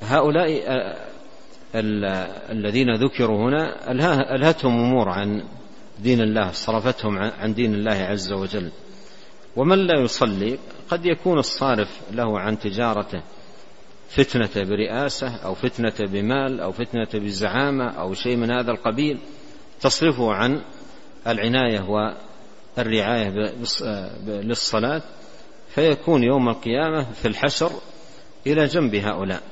فهؤلاء 0.00 0.48
الذين 2.50 2.94
ذكروا 2.94 3.48
هنا 3.48 3.90
ألهتهم 4.34 4.78
أمور 4.78 5.08
عن 5.08 5.44
دين 5.98 6.20
الله 6.20 6.52
صرفتهم 6.52 7.18
عن 7.18 7.54
دين 7.54 7.74
الله 7.74 7.92
عز 7.92 8.32
وجل. 8.32 8.70
ومن 9.58 9.86
لا 9.86 10.00
يصلي 10.00 10.58
قد 10.88 11.06
يكون 11.06 11.38
الصارف 11.38 12.00
له 12.12 12.40
عن 12.40 12.58
تجارته 12.58 13.22
فتنة 14.08 14.64
برئاسة 14.64 15.36
أو 15.36 15.54
فتنة 15.54 16.06
بمال 16.06 16.60
أو 16.60 16.72
فتنة 16.72 17.08
بزعامة 17.14 17.90
أو 17.90 18.14
شيء 18.14 18.36
من 18.36 18.50
هذا 18.50 18.70
القبيل 18.70 19.18
تصرفه 19.80 20.32
عن 20.32 20.60
العناية 21.26 21.80
والرعاية 22.76 23.28
للصلاة 24.26 25.02
فيكون 25.68 26.24
يوم 26.24 26.48
القيامة 26.48 27.12
في 27.12 27.28
الحشر 27.28 27.70
إلى 28.46 28.64
جنب 28.64 28.94
هؤلاء. 28.94 29.42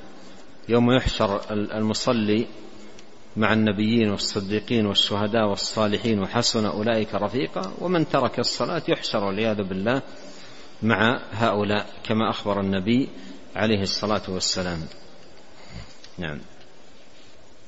يوم 0.69 0.93
يحشر 0.93 1.41
المصلي 1.51 2.47
مع 3.37 3.53
النبيين 3.53 4.11
والصديقين 4.11 4.87
والشهداء 4.87 5.49
والصالحين 5.49 6.19
وحسن 6.19 6.67
أولئك 6.67 7.15
رفيقا 7.15 7.73
ومن 7.81 8.09
ترك 8.09 8.39
الصلاة 8.39 8.83
يحشر 8.89 9.25
والعياذ 9.25 9.63
بالله 9.63 10.03
مع 10.83 11.21
هؤلاء 11.33 11.87
كما 12.05 12.31
أخبر 12.31 12.61
النبي 12.61 13.09
عليه 13.57 13.83
الصلاة 13.83 14.23
والسلام. 14.29 14.81
نعم. 16.19 16.39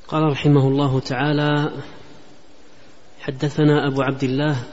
قال 0.08 0.22
رحمه 0.22 0.68
الله 0.68 1.00
تعالى 1.00 1.72
حدثنا 3.20 3.88
أبو 3.88 4.02
عبد 4.02 4.24
الله 4.24 4.64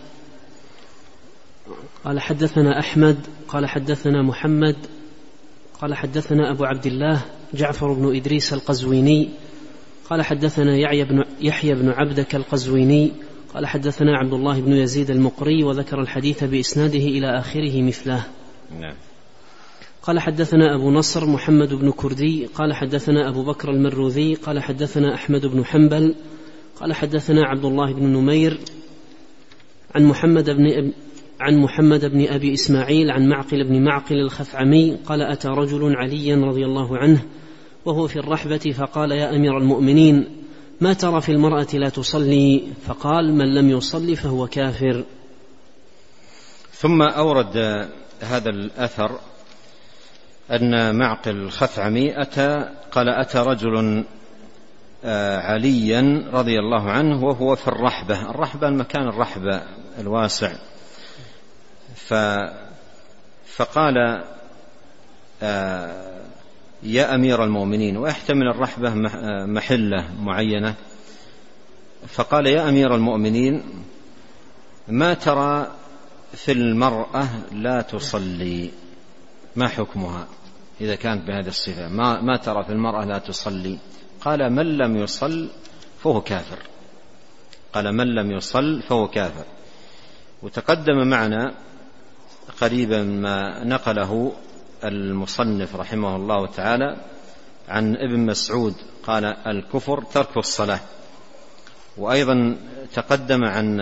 قال 2.04 2.20
حدثنا 2.20 2.80
أحمد 2.80 3.18
قال 3.48 3.66
حدثنا 3.66 4.22
محمد 4.22 4.76
قال 5.82 5.96
حدثنا 5.96 6.52
أبو 6.52 6.66
عبد 6.66 6.86
الله 6.86 7.22
جعفر 7.54 7.94
بن 7.94 8.16
إدريس 8.16 8.54
القزويني 8.54 9.30
قال 10.10 10.22
حدثنا 10.22 10.78
يحيى 10.78 11.04
بن, 11.04 11.24
يحيى 11.42 11.74
بن 11.76 11.90
عبدك 11.90 12.36
القزويني 12.36 13.12
قال 13.54 13.68
حدثنا 13.68 14.18
عبد 14.18 14.34
الله 14.34 14.62
بن 14.62 14.72
يزيد 14.72 15.10
المقري 15.10 15.64
وذكر 15.64 16.02
الحديث 16.02 16.44
بإسناده 16.44 17.00
إلى 17.00 17.40
آخره 17.40 17.82
مثله. 17.82 18.26
نعم. 18.80 18.96
قال 20.04 20.20
حدثنا 20.20 20.76
أبو 20.76 20.92
نصر 20.92 21.26
محمد 21.26 21.74
بن 21.74 21.92
كردي 21.92 22.46
قال 22.46 22.74
حدثنا 22.74 23.30
أبو 23.30 23.44
بكر 23.44 23.70
المروذي 23.70 24.34
قال 24.34 24.64
حدثنا 24.64 25.14
أحمد 25.14 25.46
بن 25.46 25.66
حنبل 25.66 26.16
قال 26.80 26.94
حدثنا 26.94 27.42
عبد 27.46 27.66
الله 27.66 27.94
بن 27.94 28.06
نمير 28.06 28.60
عن 29.96 30.04
محمد 30.04 30.50
بن 30.50 30.92
عن 31.40 31.58
محمد 31.58 32.06
بن 32.06 32.28
أبي 32.28 32.54
إسماعيل 32.54 33.12
عن 33.12 33.30
معقل 33.30 33.64
بن 33.64 33.84
معقل 33.84 34.16
الخثعمي 34.16 34.98
قال 35.06 35.22
أتى 35.22 35.48
رجل 35.48 35.96
عليا 35.96 36.36
رضي 36.36 36.66
الله 36.66 36.98
عنه 36.98 37.22
وهو 37.86 38.08
في 38.08 38.20
الرحبة 38.20 38.76
فقال 38.78 39.12
يا 39.12 39.36
أمير 39.36 39.58
المؤمنين 39.58 40.46
ما 40.82 40.94
ترى 40.94 41.22
في 41.22 41.32
المرأة 41.32 41.68
لا 41.74 41.90
تصلي؟ 41.90 42.64
فقال 42.88 43.34
من 43.34 43.56
لم 43.56 43.70
يصلي 43.70 44.16
فهو 44.16 44.48
كافر. 44.48 45.04
ثم 46.74 47.02
أورد 47.02 47.88
هذا 48.22 48.50
الأثر 48.50 49.20
أن 50.52 50.96
معقل 50.96 51.32
الخثعمي 51.32 52.22
أتى 52.22 52.70
قال 52.92 53.10
أتى 53.10 53.38
رجل 53.38 54.04
آه، 55.06 55.38
عليا 55.38 56.30
رضي 56.34 56.60
الله 56.60 56.92
عنه 56.92 57.24
وهو 57.24 57.56
في 57.56 57.68
الرحبة. 57.68 58.30
الرحبة 58.30 58.68
المكان 58.68 59.08
الرحبة 59.08 59.62
الواسع. 60.00 60.54
ف 61.96 62.14
فقال 63.56 64.24
آه، 65.44 66.16
يا 66.86 67.16
أمير 67.16 67.44
المؤمنين 67.44 67.98
ويحتمل 67.98 68.48
الرحبة 68.48 68.94
محلة 69.46 70.10
معينة. 70.22 70.76
فقال 72.08 72.46
يا 72.48 72.70
أمير 72.70 72.96
المؤمنين 72.96 73.64
ما 74.88 75.14
ترى 75.14 75.72
في 76.34 76.52
المرأة 76.52 77.28
لا 77.52 77.82
تصلي؟ 77.82 78.72
ما 79.56 79.68
حكمها 79.68 80.28
إذا 80.82 80.96
كانت 80.96 81.28
بهذه 81.28 81.48
الصفة؟ 81.48 81.88
ما, 81.88 82.22
ما 82.22 82.38
ترى 82.38 82.64
في 82.64 82.72
المرأة 82.72 83.06
لا 83.06 83.18
تصلي؟ 83.18 83.78
قال 84.22 84.54
من 84.54 84.78
لم 84.78 84.98
يصل 84.98 85.50
فهو 86.04 86.22
كافر. 86.22 86.60
قال 87.74 87.94
من 87.96 88.16
لم 88.16 88.32
يصل 88.32 88.82
فهو 88.82 89.08
كافر. 89.08 89.46
وتقدم 90.44 91.08
معنا 91.08 91.54
قريبا 92.62 93.04
ما 93.04 93.64
نقله 93.64 94.34
المصنف 94.88 95.76
رحمه 95.76 96.16
الله 96.16 96.48
تعالى 96.48 96.98
عن 97.70 97.96
ابن 97.96 98.20
مسعود 98.20 98.74
قال 99.04 99.26
الكفر 99.26 100.04
ترك 100.14 100.38
الصلاة. 100.38 100.80
وأيضا 101.98 102.56
تقدم 102.94 103.44
عن 103.44 103.80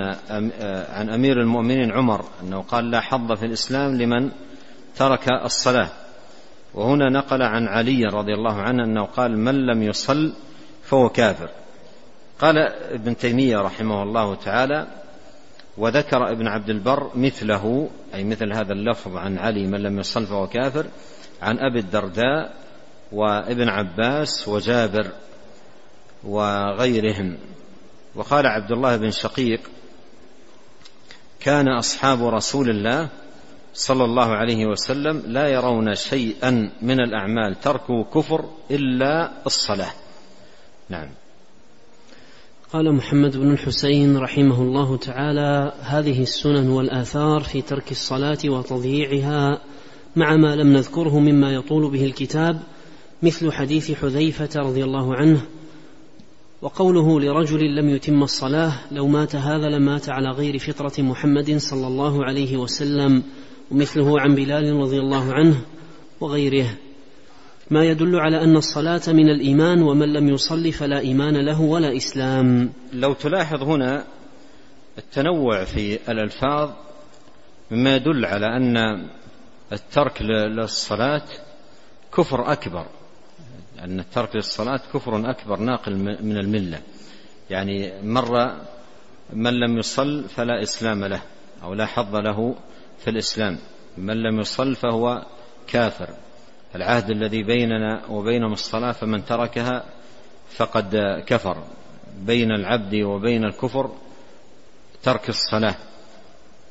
عن 0.90 1.10
أمير 1.10 1.42
المؤمنين 1.42 1.92
عمر 1.92 2.26
أنه 2.44 2.62
قال 2.62 2.92
لا 2.92 3.02
حظ 3.02 3.32
في 3.32 3.46
الإسلام 3.46 3.96
لمن 3.96 4.32
ترك 4.96 5.32
الصلاة. 5.32 5.90
وهنا 6.74 7.10
نقل 7.10 7.42
عن 7.42 7.68
علي 7.68 8.06
رضي 8.06 8.34
الله 8.34 8.62
عنه 8.62 8.84
أنه 8.84 9.06
قال 9.06 9.38
من 9.38 9.66
لم 9.66 9.84
يصل 9.84 10.34
فهو 10.84 11.10
كافر. 11.10 11.50
قال 12.40 12.58
ابن 12.92 13.18
تيمية 13.18 13.58
رحمه 13.58 14.04
الله 14.04 14.36
تعالى 14.36 14.88
وذكر 15.78 16.32
ابن 16.32 16.48
عبد 16.48 16.70
البر 16.70 17.12
مثله 17.16 17.90
أي 18.14 18.24
مثل 18.24 18.54
هذا 18.54 18.74
اللفظ 18.74 19.18
عن 19.18 19.38
علي 19.38 19.68
من 19.68 19.84
لم 19.84 20.00
يصل 20.00 20.26
فهو 20.26 20.48
كافر 20.48 20.86
عن 21.42 21.60
أبي 21.60 21.80
الدرداء 21.80 22.54
وابن 23.12 23.70
عباس 23.70 24.48
وجابر 24.48 25.08
وغيرهم. 26.24 27.38
وقال 28.16 28.48
عبد 28.48 28.72
الله 28.72 28.98
بن 28.98 29.12
شقيق 29.12 29.60
كان 31.40 31.68
أصحاب 31.68 32.24
رسول 32.24 32.70
الله 32.70 33.10
صلى 33.74 34.04
الله 34.06 34.30
عليه 34.36 34.66
وسلم 34.66 35.24
لا 35.28 35.48
يرون 35.48 35.96
شيئا 35.96 36.72
من 36.82 37.00
الأعمال 37.00 37.60
تركوا 37.60 38.04
كفر 38.04 38.50
إلا 38.72 39.32
الصلاة. 39.46 39.94
نعم. 40.90 41.10
قال 42.74 42.96
محمد 42.96 43.38
بن 43.38 43.52
الحسين 43.52 44.18
رحمه 44.18 44.62
الله 44.62 44.98
تعالى 44.98 45.74
هذه 45.82 46.22
السنن 46.22 46.70
والآثار 46.70 47.42
في 47.42 47.62
ترك 47.62 47.92
الصلاة 47.92 48.38
وتضييعها 48.46 49.62
مع 50.16 50.36
ما 50.36 50.56
لم 50.56 50.74
نذكره 50.74 51.20
مما 51.20 51.54
يطول 51.54 51.92
به 51.92 52.06
الكتاب 52.06 52.60
مثل 53.24 53.52
حديث 53.52 53.92
حذيفة 53.92 54.50
رضي 54.56 54.84
الله 54.84 55.16
عنه 55.16 55.42
وقوله 56.62 57.20
لرجل 57.20 57.76
لم 57.76 57.90
يتم 57.90 58.24
الصلاة 58.24 58.74
لو 58.92 59.08
مات 59.08 59.36
هذا 59.36 59.70
لمات 59.70 60.10
على 60.10 60.30
غير 60.30 60.58
فطرة 60.58 61.02
محمد 61.02 61.58
صلى 61.58 61.88
الله 61.88 62.26
عليه 62.26 62.58
وسلم 62.58 63.24
ومثله 63.72 64.20
عن 64.20 64.36
بلال 64.36 64.74
رضي 64.74 65.00
الله 65.00 65.34
عنه 65.34 65.62
وغيره. 66.22 66.68
ما 67.72 67.84
يدل 67.84 68.16
على 68.20 68.44
أن 68.44 68.56
الصلاة 68.56 69.02
من 69.08 69.30
الإيمان 69.30 69.82
ومن 69.82 70.14
لم 70.14 70.30
يصل 70.30 70.72
فلا 70.72 71.00
إيمان 71.00 71.46
له 71.46 71.62
ولا 71.62 71.98
إسلام. 71.98 72.74
لو 72.94 73.14
تلاحظ 73.14 73.64
هنا 73.64 74.04
التنوع 74.98 75.64
في 75.64 76.12
الألفاظ 76.12 76.72
مما 77.72 77.96
يدل 77.96 78.26
على 78.26 78.46
أن 78.58 79.08
الترك 79.72 80.22
للصلاة 80.22 81.26
كفر 82.18 82.52
أكبر. 82.52 82.86
أن 83.80 84.00
الترك 84.00 84.36
للصلاة 84.36 84.82
كفر 84.94 85.30
أكبر 85.30 85.60
ناقل 85.60 85.96
من 86.22 86.38
الملة. 86.38 86.82
يعني 87.50 88.02
مر 88.04 88.56
من 89.34 89.54
لم 89.54 89.78
يصل 89.78 90.24
فلا 90.24 90.64
إسلام 90.64 91.06
له 91.06 91.22
أو 91.64 91.74
لا 91.74 91.86
حظ 91.86 92.16
له 92.16 92.56
في 93.00 93.10
الإسلام. 93.10 93.58
من 93.98 94.24
لم 94.24 94.40
يصل 94.40 94.76
فهو 94.76 95.26
كافر. 95.68 96.10
العهد 96.76 97.10
الذي 97.10 97.44
بيننا 97.44 98.02
وبينهم 98.10 98.54
الصلاة 98.54 98.92
فمن 98.92 99.26
تركها 99.26 99.84
فقد 100.56 100.96
كفر. 101.26 101.64
بين 102.18 102.52
العبد 102.52 102.96
وبين 102.96 103.44
الكفر 103.44 103.92
ترك 105.04 105.30
الصلاة. 105.30 105.76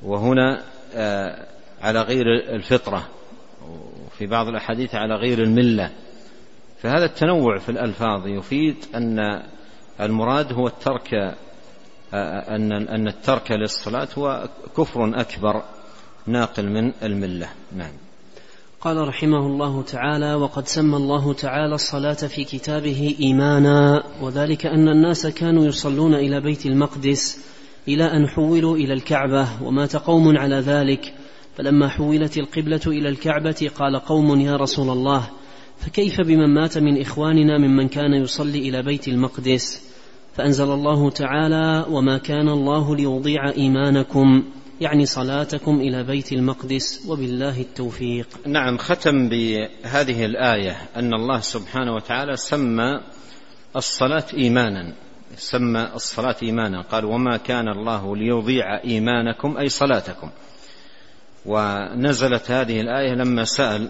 وهنا 0.03 0.63
آه، 0.95 1.47
على 1.81 2.03
غير 2.03 2.27
الفطرة. 2.55 3.09
وفي 4.07 4.27
بعض 4.27 4.49
الأحاديث 4.49 4.95
على 4.95 5.15
غير 5.15 5.43
الملة. 5.43 5.91
فهذا 6.79 7.05
التنوع 7.05 7.59
في 7.59 7.69
الألفاظ 7.69 8.27
يفيد 8.27 8.77
أن 8.95 9.43
المراد 10.01 10.53
هو 10.53 10.67
الترك 10.67 11.15
آه، 12.15 12.57
أن 12.57 12.73
أن 12.73 13.09
الترك 13.09 13.51
للصلاة 13.53 14.09
هو 14.19 14.49
كفر 14.77 15.21
أكبر 15.21 15.63
ناقل 16.27 16.69
من 16.69 16.93
الملة. 17.03 17.49
نعم. 17.77 17.93
قال 18.85 19.09
رحمه 19.09 19.47
الله 19.47 19.83
تعالى 19.83 20.35
وقد 20.35 20.69
سمى 20.69 20.97
الله 20.97 21.33
تعالى 21.33 21.75
الصلاة 21.75 22.15
في 22.15 22.45
كتابه 22.45 23.17
إيمانا 23.21 24.03
وذلك 24.23 24.67
أن 24.67 24.89
الناس 24.89 25.27
كانوا 25.27 25.65
يصلون 25.65 26.15
إلى 26.15 26.41
بيت 26.41 26.67
المقدس 26.67 27.45
إلى 27.89 28.05
أن 28.05 28.29
حولوا 28.29 28.77
إلى 28.77 28.93
الكعبة 28.95 29.49
ومات 29.63 29.97
قوم 29.97 30.39
على 30.39 30.57
ذلك. 30.57 31.15
فلما 31.57 31.89
حولت 31.89 32.39
القبلة 32.39 32.81
إلى 32.87 33.09
الكعبة 33.09 33.71
قال 33.79 33.97
قوم 33.97 34.41
يا 34.41 34.57
رسول 34.57 34.91
الله 34.91 35.31
فكيف 35.79 36.21
بمن 36.21 36.55
مات 36.55 36.79
من 36.79 37.01
إخواننا 37.01 37.59
ممن 37.59 37.89
كان 37.89 38.15
يصلي 38.15 38.59
إلى 38.59 38.83
بيت 38.83 39.09
المقدس؟ 39.09 39.83
فأنزل 40.35 40.71
الله 40.71 41.11
تعالى 41.11 41.87
وما 41.91 42.19
كان 42.19 42.49
الله 42.49 42.97
ليضيع 42.97 43.51
إيمانكم 43.51 44.43
يعني 44.81 45.07
صلاتكم 45.07 45.81
إلى 45.81 46.05
بيت 46.05 46.33
المقدس 46.33 47.07
وبالله 47.09 47.61
التوفيق. 47.61 48.27
نعم 48.47 48.79
ختم 48.79 49.29
بهذه 49.29 50.25
الآية 50.25 50.77
أن 50.97 51.15
الله 51.15 51.41
سبحانه 51.41 51.95
وتعالى 51.95 52.37
سمى 52.37 53.01
الصلاة 53.77 54.25
إيمانا. 54.35 54.93
سمى 55.37 55.89
الصلاة 55.95 56.37
إيمانا. 56.43 56.81
قال 56.83 57.05
وما 57.05 57.37
كان 57.37 57.69
الله 57.69 58.17
ليضيع 58.17 58.85
إيمانكم 58.85 59.57
أي 59.57 59.69
صلاتكم. 59.69 60.31
ونزلت 61.47 62.51
هذه 62.51 62.81
الآية 62.81 63.15
لما 63.15 63.45
سأل 63.45 63.89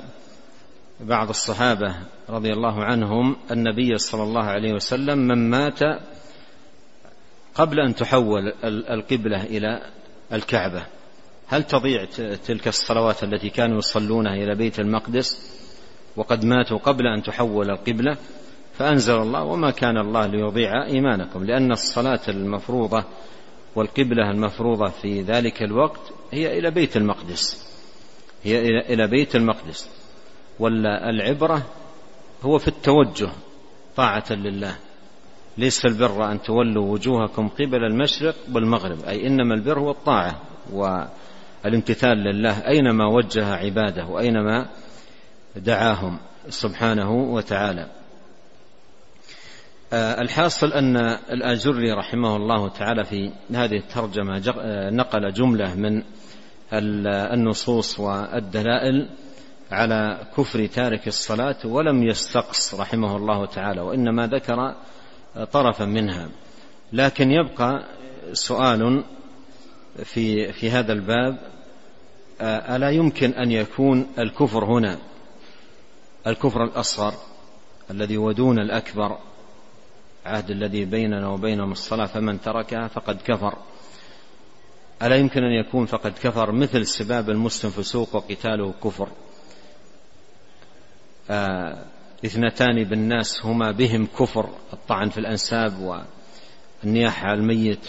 بعض 1.00 1.28
الصحابة 1.28 1.94
رضي 2.28 2.52
الله 2.52 2.84
عنهم 2.84 3.36
النبي 3.50 3.98
صلى 3.98 4.22
الله 4.22 4.44
عليه 4.44 4.72
وسلم 4.72 5.18
من 5.18 5.50
مات 5.50 5.80
قبل 7.54 7.80
أن 7.80 7.94
تحول 7.94 8.52
القبلة 8.64 9.44
إلى 9.44 9.82
الكعبة. 10.32 10.82
هل 11.48 11.62
تضيع 11.62 12.04
تلك 12.46 12.68
الصلوات 12.68 13.24
التي 13.24 13.50
كانوا 13.50 13.78
يصلونها 13.78 14.34
إلى 14.34 14.54
بيت 14.54 14.80
المقدس 14.80 15.52
وقد 16.16 16.44
ماتوا 16.44 16.78
قبل 16.78 17.06
أن 17.06 17.22
تحول 17.22 17.70
القبلة؟ 17.70 18.16
فأنزل 18.78 19.14
الله 19.14 19.44
وما 19.44 19.70
كان 19.70 19.98
الله 19.98 20.26
ليضيع 20.26 20.86
إيمانكم 20.86 21.44
لأن 21.44 21.72
الصلاة 21.72 22.20
المفروضة 22.28 23.04
والقبلة 23.76 24.30
المفروضة 24.30 24.88
في 24.88 25.22
ذلك 25.22 25.62
الوقت 25.62 26.00
هي 26.32 26.58
إلى 26.58 26.70
بيت 26.70 26.96
المقدس. 26.96 27.66
هي 28.44 28.58
إلى 28.78 29.06
بيت 29.06 29.36
المقدس. 29.36 29.88
ولا 30.58 31.10
العبرة 31.10 31.62
هو 32.42 32.58
في 32.58 32.68
التوجه 32.68 33.28
طاعة 33.96 34.32
لله. 34.32 34.76
ليس 35.58 35.86
البر 35.86 36.32
أن 36.32 36.42
تولوا 36.42 36.92
وجوهكم 36.92 37.48
قبل 37.48 37.84
المشرق 37.84 38.34
والمغرب 38.54 39.04
أي 39.04 39.26
إنما 39.26 39.54
البر 39.54 39.78
هو 39.78 39.90
الطاعة 39.90 40.40
والامتثال 40.72 42.18
لله 42.18 42.66
أينما 42.68 43.06
وجه 43.06 43.54
عباده 43.54 44.06
وأينما 44.06 44.66
دعاهم 45.56 46.18
سبحانه 46.48 47.12
وتعالى. 47.12 47.86
آه، 49.92 50.20
الحاصل 50.20 50.72
أن 50.72 50.96
الآجري 51.32 51.92
رحمه 51.92 52.36
الله 52.36 52.68
تعالى 52.68 53.04
في 53.04 53.32
هذه 53.54 53.76
الترجمة 53.76 54.54
آه، 54.60 54.90
نقل 54.90 55.32
جملة 55.32 55.74
من 55.74 56.02
النصوص 57.32 58.00
والدلائل 58.00 59.08
على 59.70 60.18
كفر 60.36 60.66
تارك 60.66 61.08
الصلاة 61.08 61.56
ولم 61.64 62.02
يستقص 62.02 62.74
رحمه 62.74 63.16
الله 63.16 63.46
تعالى 63.46 63.80
وإنما 63.80 64.26
ذكر 64.26 64.74
طرفا 65.52 65.84
منها. 65.84 66.28
لكن 66.92 67.30
يبقى 67.30 67.84
سؤال 68.32 69.04
في 70.04 70.52
في 70.52 70.70
هذا 70.70 70.92
الباب 70.92 71.52
آه، 72.40 72.76
ألا 72.76 72.90
يمكن 72.90 73.30
أن 73.32 73.50
يكون 73.50 74.06
الكفر 74.18 74.64
هنا؟ 74.64 74.98
الكفر 76.26 76.64
الأصغر 76.64 77.14
الذي 77.90 78.16
ودون 78.18 78.58
الأكبر 78.58 79.18
عهد 80.26 80.50
الذي 80.50 80.84
بيننا 80.84 81.28
وبينهم 81.28 81.72
الصلاة 81.72 82.06
فمن 82.06 82.40
تركها 82.40 82.88
فقد 82.88 83.22
كفر. 83.24 83.58
ألا 85.02 85.16
يمكن 85.16 85.42
أن 85.42 85.66
يكون 85.66 85.86
فقد 85.86 86.12
كفر 86.22 86.52
مثل 86.52 86.86
سباب 86.86 87.30
المسلم 87.30 87.70
فسوق 87.70 88.14
وقتاله 88.16 88.74
كفر؟ 88.84 89.08
آه 91.30 91.84
اثنتان 92.24 92.84
بالناس 92.84 93.46
هما 93.46 93.70
بهم 93.70 94.06
كفر 94.06 94.48
الطعن 94.72 95.08
في 95.08 95.18
الأنساب 95.18 96.02
والنياحة 96.84 97.26
على 97.26 97.40
الميت. 97.40 97.86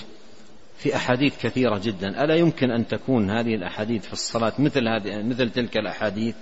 في 0.77 0.95
أحاديث 0.95 1.37
كثيرة 1.41 1.81
جدا. 1.83 2.23
ألا 2.23 2.35
يمكن 2.35 2.71
أن 2.71 2.87
تكون 2.87 3.29
هذه 3.29 3.55
الأحاديث 3.55 4.05
في 4.05 4.13
الصلاة 4.13 4.53
مثل 4.59 4.87
هذه 4.87 5.21
مثل 5.21 5.49
تلك 5.49 5.77
الأحاديث 5.77 6.35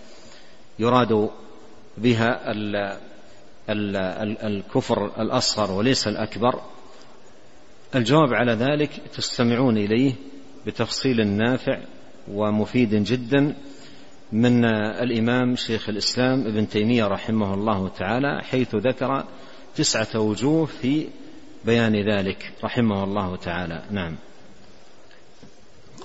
يراد 0.79 1.29
بها 1.97 2.51
ال 2.51 2.75
ال 3.69 3.95
ال 3.97 4.37
الكفر 4.41 5.21
الأصغر 5.21 5.71
وليس 5.71 6.07
الأكبر؟ 6.07 6.61
الجواب 7.95 8.33
على 8.33 8.53
ذلك 8.53 8.89
تستمعون 9.13 9.77
إليه 9.77 10.13
بتفصيل 10.65 11.27
نافع 11.27 11.79
ومفيد 12.31 12.95
جدا. 12.95 13.55
من 14.31 14.65
الإمام 14.65 15.55
شيخ 15.55 15.89
الإسلام 15.89 16.47
ابن 16.47 16.69
تيمية 16.69 17.07
رحمه 17.07 17.53
الله 17.53 17.87
تعالى 17.87 18.41
حيث 18.43 18.75
ذكر 18.75 19.25
تسعة 19.75 20.19
وجوه 20.19 20.65
في 20.65 21.07
بيان 21.65 21.95
ذلك 21.95 22.51
رحمه 22.63 23.03
الله 23.03 23.35
تعالى. 23.35 23.81
نعم. 23.91 24.15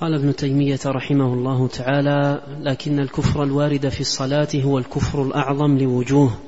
قال 0.01 0.15
ابن 0.15 0.37
تيمية 0.37 0.79
رحمه 0.87 1.35
الله 1.35 1.69
تعالى 1.69 2.43
لكن 2.61 3.01
الكفر 3.01 3.43
الوارد 3.43 3.89
في 3.89 4.01
الصلاة 4.01 4.49
هو 4.55 4.79
الكفر 4.79 5.23
الأعظم 5.23 5.79
لوجوه. 5.79 6.39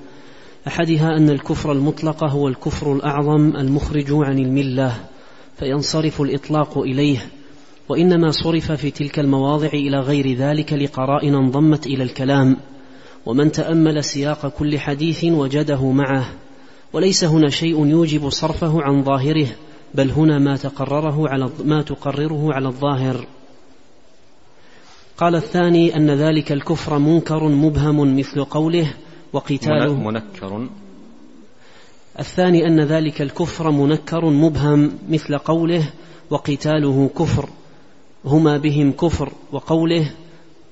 أحدها 0.66 1.16
أن 1.16 1.30
الكفر 1.30 1.72
المطلق 1.72 2.24
هو 2.24 2.48
الكفر 2.48 2.92
الأعظم 2.92 3.56
المخرج 3.56 4.06
عن 4.10 4.38
الملة 4.38 4.94
فينصرف 5.58 6.20
الإطلاق 6.20 6.78
إليه. 6.78 7.38
وإنما 7.89 8.30
صرف 8.30 8.72
في 8.72 8.91
تلك 8.91 9.18
المواضع 9.18 9.66
إلى 9.66 9.99
غير 10.01 10.36
ذلك 10.36 10.72
لقرائن 10.72 11.34
انضمت 11.34 11.86
إلى 11.86 12.03
الكلام. 12.03 12.57
ومن 13.26 13.53
تأمل 13.53 14.05
سياق 14.05 14.47
كل 14.47 14.78
حديث 14.78 15.24
وجده 15.24 15.91
معه. 15.91 16.32
وليس 16.93 17.24
هنا 17.24 17.51
شيء 17.51 17.86
يوجب 17.86 18.28
صرفه 18.28 18.82
عن 18.82 19.05
ظاهره 19.05 19.47
بل 19.95 20.11
هنا 20.11 20.39
ما 20.39 20.57
تقرره 20.57 21.28
على 21.28 21.51
ما 21.64 21.82
تقرره 21.82 22.55
على 22.55 22.68
الظاهر. 22.68 23.26
قال 25.18 25.34
الثاني 25.34 25.97
أن 25.97 26.11
ذلك 26.11 26.53
الكفر 26.53 26.99
منكر 26.99 27.49
مبهم 27.49 28.18
مثل 28.18 28.45
قوله 28.45 28.95
وقتاله. 29.32 29.95
منكر. 29.95 30.68
الثاني 32.18 32.66
أن 32.66 32.80
ذلك 32.80 33.22
الكفر 33.22 33.70
منكر 33.70 34.24
مبهم 34.24 34.93
مثل 35.09 35.39
قوله 35.39 35.91
وقتاله 36.30 37.11
كفر. 37.18 37.49
هما 38.28 38.56
بهم 38.56 38.92
كفر 38.92 39.32
وقوله 39.52 40.10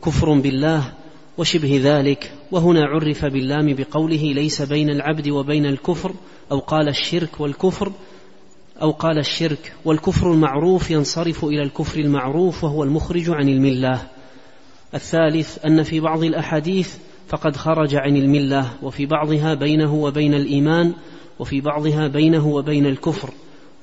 كفر 0.05 0.33
بالله 0.33 0.93
وشبه 1.39 1.81
ذلك 1.83 2.33
وهنا 2.53 2.85
عرف 2.85 3.25
باللام 3.25 3.75
بقوله 3.75 4.33
ليس 4.33 4.63
بين 4.63 4.91
العبد 4.91 5.29
وبين 5.29 5.67
الكفر 5.67 6.13
أو 6.53 6.59
قال 6.59 6.89
الشرك 6.89 7.41
والكفر 7.41 7.93
أو 8.83 8.91
قال 8.91 9.19
الشرك 9.19 9.73
والكفر 9.85 10.33
المعروف 10.33 10.91
ينصرف 10.91 11.45
إلى 11.45 11.63
الكفر 11.63 12.01
المعروف 12.01 12.65
وهو 12.65 12.85
المخرج 12.85 13.31
عن 13.31 13.49
الملة. 13.49 14.03
الثالث 14.95 15.65
أن 15.67 15.83
في 15.83 16.01
بعض 16.01 16.25
الأحاديث 16.25 16.97
فقد 17.29 17.57
خرج 17.57 17.95
عن 17.95 18.17
الملة 18.17 18.71
وفي 18.83 19.07
بعضها 19.07 19.55
بينه 19.55 19.95
وبين 19.95 20.35
الإيمان 20.35 20.93
وفي 21.39 21.61
بعضها 21.61 22.09
بينه 22.09 22.47
وبين 22.47 22.87
الكفر 22.87 23.31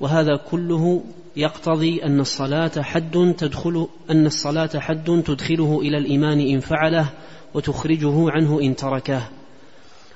وهذا 0.00 0.36
كله 0.50 1.02
يقتضي 1.36 2.04
أن 2.04 2.20
الصلاة 2.20 2.82
حد 2.82 3.34
تدخل 3.38 3.88
أن 4.10 4.26
الصلاة 4.26 4.70
حد 4.78 5.22
تدخله 5.26 5.80
إلى 5.80 5.98
الإيمان 5.98 6.40
إن 6.40 6.60
فعله 6.60 7.08
وتخرجه 7.54 8.30
عنه 8.30 8.60
إن 8.60 8.76
تركه. 8.76 9.22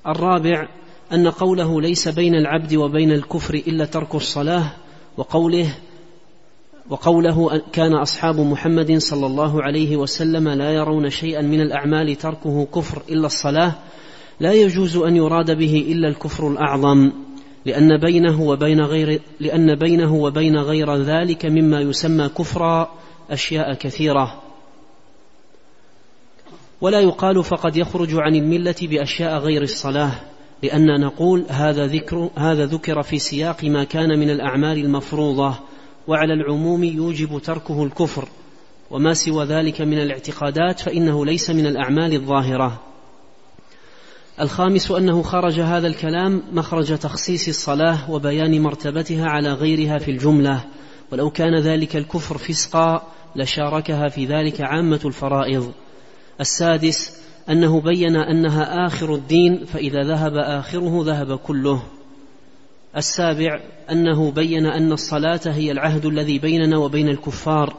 الرابع 0.06 0.68
أن 1.12 1.28
قوله 1.28 1.80
ليس 1.80 2.08
بين 2.08 2.34
العبد 2.34 2.74
وبين 2.74 3.12
الكفر 3.12 3.54
إلا 3.54 3.84
ترك 3.84 4.14
الصلاة 4.14 4.70
وقوله 5.16 5.74
وقوله 6.90 7.62
كان 7.72 7.94
أصحاب 7.94 8.40
محمد 8.40 8.98
صلى 8.98 9.26
الله 9.26 9.62
عليه 9.62 9.96
وسلم 9.96 10.48
لا 10.48 10.70
يرون 10.70 11.10
شيئا 11.10 11.42
من 11.42 11.60
الأعمال 11.60 12.16
تركه 12.16 12.66
كفر 12.74 13.02
إلا 13.10 13.26
الصلاة 13.26 13.72
لا 14.40 14.52
يجوز 14.52 14.96
أن 14.96 15.16
يراد 15.16 15.58
به 15.58 15.86
إلا 15.88 16.08
الكفر 16.08 16.48
الأعظم 16.48 17.12
لأن 17.64 17.96
بينه 17.96 18.42
وبين 18.42 18.80
غير 18.80 19.20
لأن 19.40 19.74
بينه 19.74 20.14
وبين 20.14 20.56
غير 20.56 20.96
ذلك 20.96 21.46
مما 21.46 21.80
يسمى 21.80 22.28
كفرا 22.28 22.90
أشياء 23.30 23.74
كثيرة. 23.74 24.42
ولا 26.80 27.00
يقال 27.00 27.44
فقد 27.44 27.76
يخرج 27.76 28.08
عن 28.14 28.34
الملة 28.34 28.74
بأشياء 28.82 29.38
غير 29.38 29.62
الصلاة 29.62 30.12
لأن 30.62 31.00
نقول 31.00 31.44
هذا 31.48 31.86
ذكر 31.86 32.30
هذا 32.36 32.66
ذكر 32.66 33.02
في 33.02 33.18
سياق 33.18 33.64
ما 33.64 33.84
كان 33.84 34.18
من 34.18 34.30
الأعمال 34.30 34.78
المفروضة 34.78 35.54
وعلى 36.06 36.34
العموم 36.34 36.84
يوجب 36.84 37.38
تركه 37.38 37.84
الكفر. 37.84 38.28
وما 38.90 39.14
سوى 39.14 39.44
ذلك 39.44 39.80
من 39.80 39.98
الاعتقادات 39.98 40.80
فإنه 40.80 41.26
ليس 41.26 41.50
من 41.50 41.66
الأعمال 41.66 42.14
الظاهرة. 42.14 42.87
الخامس 44.40 44.90
أنه 44.90 45.22
خرج 45.22 45.60
هذا 45.60 45.86
الكلام 45.86 46.42
مخرج 46.52 46.98
تخصيص 46.98 47.48
الصلاة 47.48 48.10
وبيان 48.10 48.62
مرتبتها 48.62 49.26
على 49.26 49.52
غيرها 49.52 49.98
في 49.98 50.10
الجملة. 50.10 50.64
ولو 51.12 51.30
كان 51.30 51.60
ذلك 51.60 51.96
الكفر 51.96 52.38
فسقا 52.38 53.02
لشاركها 53.36 54.08
في 54.08 54.26
ذلك 54.26 54.60
عامة 54.60 55.00
الفرائض. 55.04 55.72
السادس 56.40 57.20
أنه 57.50 57.80
بين 57.80 58.16
أنها 58.16 58.86
آخر 58.86 59.14
الدين 59.14 59.64
فإذا 59.64 60.02
ذهب 60.02 60.36
آخره 60.36 61.02
ذهب 61.04 61.38
كله. 61.38 61.82
السابع 62.96 63.60
أنه 63.90 64.30
بين 64.30 64.66
أن 64.66 64.92
الصلاة 64.92 65.40
هي 65.46 65.72
العهد 65.72 66.06
الذي 66.06 66.38
بيننا 66.38 66.78
وبين 66.78 67.08
الكفار 67.08 67.76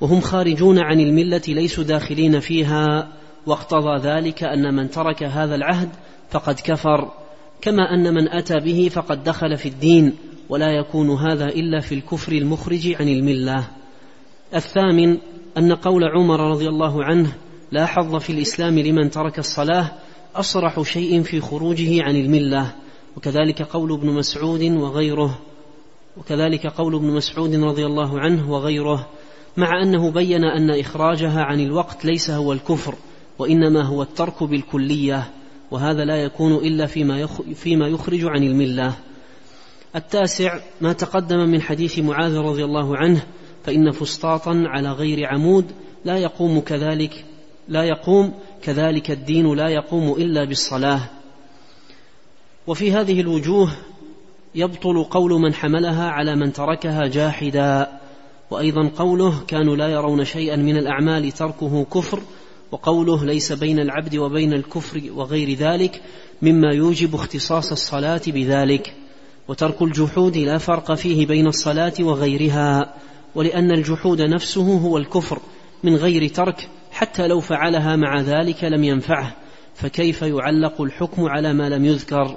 وهم 0.00 0.20
خارجون 0.20 0.78
عن 0.78 1.00
الملة 1.00 1.42
ليسوا 1.48 1.84
داخلين 1.84 2.40
فيها. 2.40 3.08
واقتضى 3.46 4.08
ذلك 4.08 4.44
أن 4.44 4.74
من 4.74 4.90
ترك 4.90 5.22
هذا 5.22 5.54
العهد 5.54 5.88
فقد 6.30 6.60
كفر 6.64 7.10
كما 7.60 7.94
أن 7.94 8.14
من 8.14 8.28
أتى 8.28 8.60
به 8.60 8.88
فقد 8.92 9.24
دخل 9.24 9.56
في 9.56 9.68
الدين 9.68 10.12
ولا 10.48 10.70
يكون 10.70 11.10
هذا 11.10 11.48
إلا 11.48 11.80
في 11.80 11.94
الكفر 11.94 12.32
المخرج 12.32 12.94
عن 13.00 13.08
الملة. 13.08 13.68
الثامن 14.54 15.18
أن 15.58 15.72
قول 15.72 16.04
عمر 16.04 16.40
رضي 16.50 16.68
الله 16.68 17.04
عنه 17.04 17.32
لا 17.72 17.86
حظ 17.86 18.16
في 18.16 18.30
الإسلام 18.30 18.78
لمن 18.78 19.10
ترك 19.10 19.38
الصلاة 19.38 19.92
أصرح 20.34 20.82
شيء 20.82 21.22
في 21.22 21.40
خروجه 21.40 22.02
عن 22.02 22.16
الملة. 22.16 22.72
وكذلك 23.16 23.62
قول 23.62 23.92
ابن 23.92 24.10
مسعود 24.10 24.62
وغيره. 24.62 25.38
وكذلك 26.16 26.66
قول 26.66 26.94
ابن 26.94 27.06
مسعود 27.06 27.54
رضي 27.54 27.86
الله 27.86 28.20
عنه 28.20 28.52
وغيره. 28.52 29.08
مع 29.56 29.82
أنه 29.82 30.10
بين 30.10 30.44
أن 30.44 30.80
إخراجها 30.80 31.42
عن 31.42 31.60
الوقت 31.60 32.04
ليس 32.04 32.30
هو 32.30 32.52
الكفر. 32.52 32.94
وإنما 33.38 33.82
هو 33.82 34.02
الترك 34.02 34.42
بالكلية 34.42 35.30
وهذا 35.70 36.04
لا 36.04 36.16
يكون 36.16 36.54
إلا 36.54 36.86
فيما 36.86 37.26
فيما 37.54 37.88
يخرج 37.88 38.24
عن 38.24 38.42
الملة. 38.42 38.94
التاسع 39.96 40.60
ما 40.80 40.92
تقدم 40.92 41.38
من 41.38 41.62
حديث 41.62 41.98
معاذ 41.98 42.36
رضي 42.36 42.64
الله 42.64 42.96
عنه 42.96 43.22
فإن 43.64 43.90
فسطاطا 43.90 44.64
على 44.66 44.92
غير 44.92 45.26
عمود 45.26 45.64
لا 46.04 46.18
يقوم 46.18 46.60
كذلك 46.60 47.24
لا 47.68 47.84
يقوم 47.84 48.34
كذلك 48.62 49.10
الدين 49.10 49.54
لا 49.54 49.68
يقوم 49.68 50.12
إلا 50.12 50.44
بالصلاة. 50.44 51.00
وفي 52.66 52.92
هذه 52.92 53.20
الوجوه 53.20 53.72
يبطل 54.54 55.04
قول 55.04 55.32
من 55.32 55.54
حملها 55.54 56.10
على 56.10 56.36
من 56.36 56.52
تركها 56.52 57.06
جاحدا 57.06 58.00
وأيضا 58.50 58.90
قوله 58.96 59.40
كانوا 59.48 59.76
لا 59.76 59.88
يرون 59.88 60.24
شيئا 60.24 60.56
من 60.56 60.76
الأعمال 60.76 61.32
تركه 61.32 61.84
كفر 61.84 62.22
وقوله 62.72 63.24
ليس 63.24 63.52
بين 63.52 63.78
العبد 63.78 64.16
وبين 64.16 64.52
الكفر 64.52 65.02
وغير 65.14 65.58
ذلك 65.58 66.02
مما 66.42 66.74
يوجب 66.74 67.14
اختصاص 67.14 67.72
الصلاة 67.72 68.20
بذلك. 68.26 68.94
وترك 69.48 69.82
الجحود 69.82 70.36
لا 70.36 70.58
فرق 70.58 70.94
فيه 70.94 71.26
بين 71.26 71.46
الصلاة 71.46 71.92
وغيرها 72.00 72.94
ولأن 73.34 73.70
الجحود 73.70 74.22
نفسه 74.22 74.78
هو 74.78 74.98
الكفر 74.98 75.38
من 75.84 75.96
غير 75.96 76.28
ترك 76.28 76.68
حتى 76.92 77.26
لو 77.26 77.40
فعلها 77.40 77.96
مع 77.96 78.20
ذلك 78.20 78.64
لم 78.64 78.84
ينفعه. 78.84 79.36
فكيف 79.74 80.22
يعلق 80.22 80.80
الحكم 80.80 81.24
على 81.24 81.52
ما 81.52 81.68
لم 81.68 81.84
يذكر؟ 81.84 82.36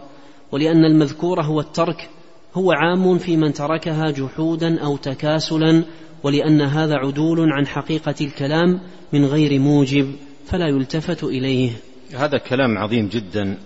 ولأن 0.51 0.85
المذكور 0.85 1.41
هو 1.41 1.59
الترك 1.59 2.09
هو 2.53 2.71
عام 2.71 3.17
في 3.17 3.37
من 3.37 3.53
تركها 3.53 4.11
جحودا 4.11 4.81
أو 4.81 4.97
تكاسلا 4.97 5.83
ولأن 6.25 6.61
هذا 6.61 6.95
عدول 6.95 7.51
عن 7.51 7.67
حقيقة 7.67 8.15
الكلام 8.21 8.79
من 9.13 9.25
غير 9.25 9.59
موجب 9.59 10.15
فلا 10.45 10.67
يلتفت 10.67 11.23
إليه. 11.23 11.71
هذا 12.15 12.37
كلام 12.37 12.77
عظيم 12.77 13.07
جدا 13.07 13.57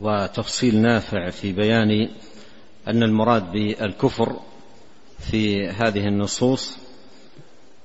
وتفصيل 0.00 0.76
نافع 0.76 1.30
في 1.30 1.52
بيان 1.52 2.08
أن 2.88 3.02
المراد 3.02 3.52
بالكفر 3.52 4.36
في 5.18 5.68
هذه 5.68 6.08
النصوص 6.08 6.78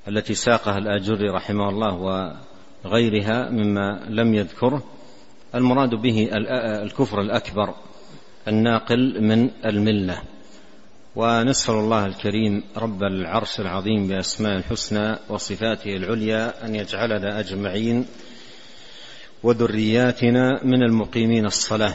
التي 0.07 0.33
ساقها 0.33 0.77
الآجري 0.77 1.29
رحمه 1.29 1.69
الله 1.69 1.95
وغيرها 2.85 3.49
مما 3.49 4.05
لم 4.09 4.33
يذكره 4.33 4.83
المراد 5.55 5.89
به 5.89 6.29
الكفر 6.83 7.21
الأكبر 7.21 7.73
الناقل 8.47 9.21
من 9.21 9.49
الملة. 9.65 10.21
ونسأل 11.15 11.73
الله 11.75 12.05
الكريم 12.05 12.63
رب 12.77 13.03
العرش 13.03 13.59
العظيم 13.59 14.07
بأسماء 14.07 14.57
الحسنى 14.57 15.15
وصفاته 15.29 15.95
العليا 15.95 16.65
أن 16.65 16.75
يجعلنا 16.75 17.39
أجمعين 17.39 18.05
وذرياتنا 19.43 20.63
من 20.63 20.83
المقيمين 20.83 21.45
الصلاة 21.45 21.93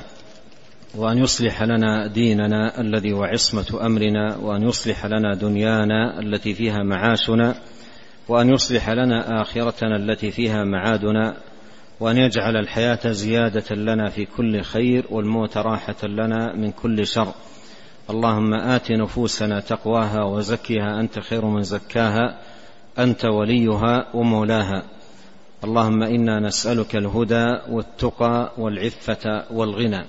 وأن 0.95 1.19
يصلح 1.19 1.63
لنا 1.63 2.07
ديننا 2.07 2.81
الذي 2.81 3.13
هو 3.13 3.25
عصمة 3.25 3.87
أمرنا 3.87 4.37
وأن 4.37 4.63
يصلح 4.63 5.07
لنا 5.07 5.35
دنيانا 5.35 6.21
التي 6.21 6.55
فيها 6.55 6.83
معاشنا 6.83 7.55
وأن 8.29 8.49
يصلح 8.49 8.91
لنا 8.91 9.43
آخرتنا 9.43 9.97
التي 9.97 10.31
فيها 10.31 10.65
معادنا 10.65 11.37
وأن 12.01 12.17
يجعل 12.17 12.57
الحياة 12.57 13.11
زيادة 13.11 13.77
لنا 13.77 14.11
في 14.11 14.25
كل 14.25 14.63
خير 14.63 15.07
والموت 15.11 15.57
راحة 15.57 16.07
لنا 16.07 16.53
من 16.57 16.71
كل 16.71 17.07
شر. 17.07 17.35
اللهم 18.11 18.55
آت 18.55 18.93
نفوسنا 18.93 19.61
تقواها 19.61 20.25
وزكها 20.25 21.01
أنت 21.01 21.19
خير 21.19 21.45
من 21.45 21.63
زكاها 21.63 22.39
أنت 22.99 23.25
وليها 23.25 24.07
ومولاها. 24.15 24.83
اللهم 25.65 26.03
إنا 26.03 26.41
نسألك 26.41 26.97
الهدى 26.97 27.47
والتقى 27.71 28.53
والعفة 28.59 29.45
والغنى. 29.51 30.05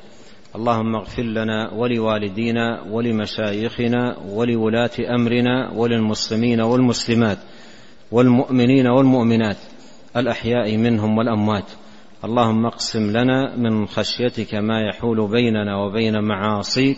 اللهم 0.55 0.95
اغفر 0.95 1.23
لنا 1.23 1.73
ولوالدينا 1.73 2.81
ولمشايخنا 2.91 4.17
ولولاة 4.29 5.15
أمرنا 5.15 5.71
وللمسلمين 5.75 6.61
والمسلمات 6.61 7.37
والمؤمنين 8.11 8.87
والمؤمنات 8.87 9.57
الأحياء 10.17 10.77
منهم 10.77 11.17
والأموات. 11.17 11.71
اللهم 12.23 12.65
اقسم 12.65 13.11
لنا 13.11 13.55
من 13.55 13.87
خشيتك 13.87 14.55
ما 14.55 14.81
يحول 14.81 15.27
بيننا 15.27 15.77
وبين 15.77 16.23
معاصيك 16.23 16.97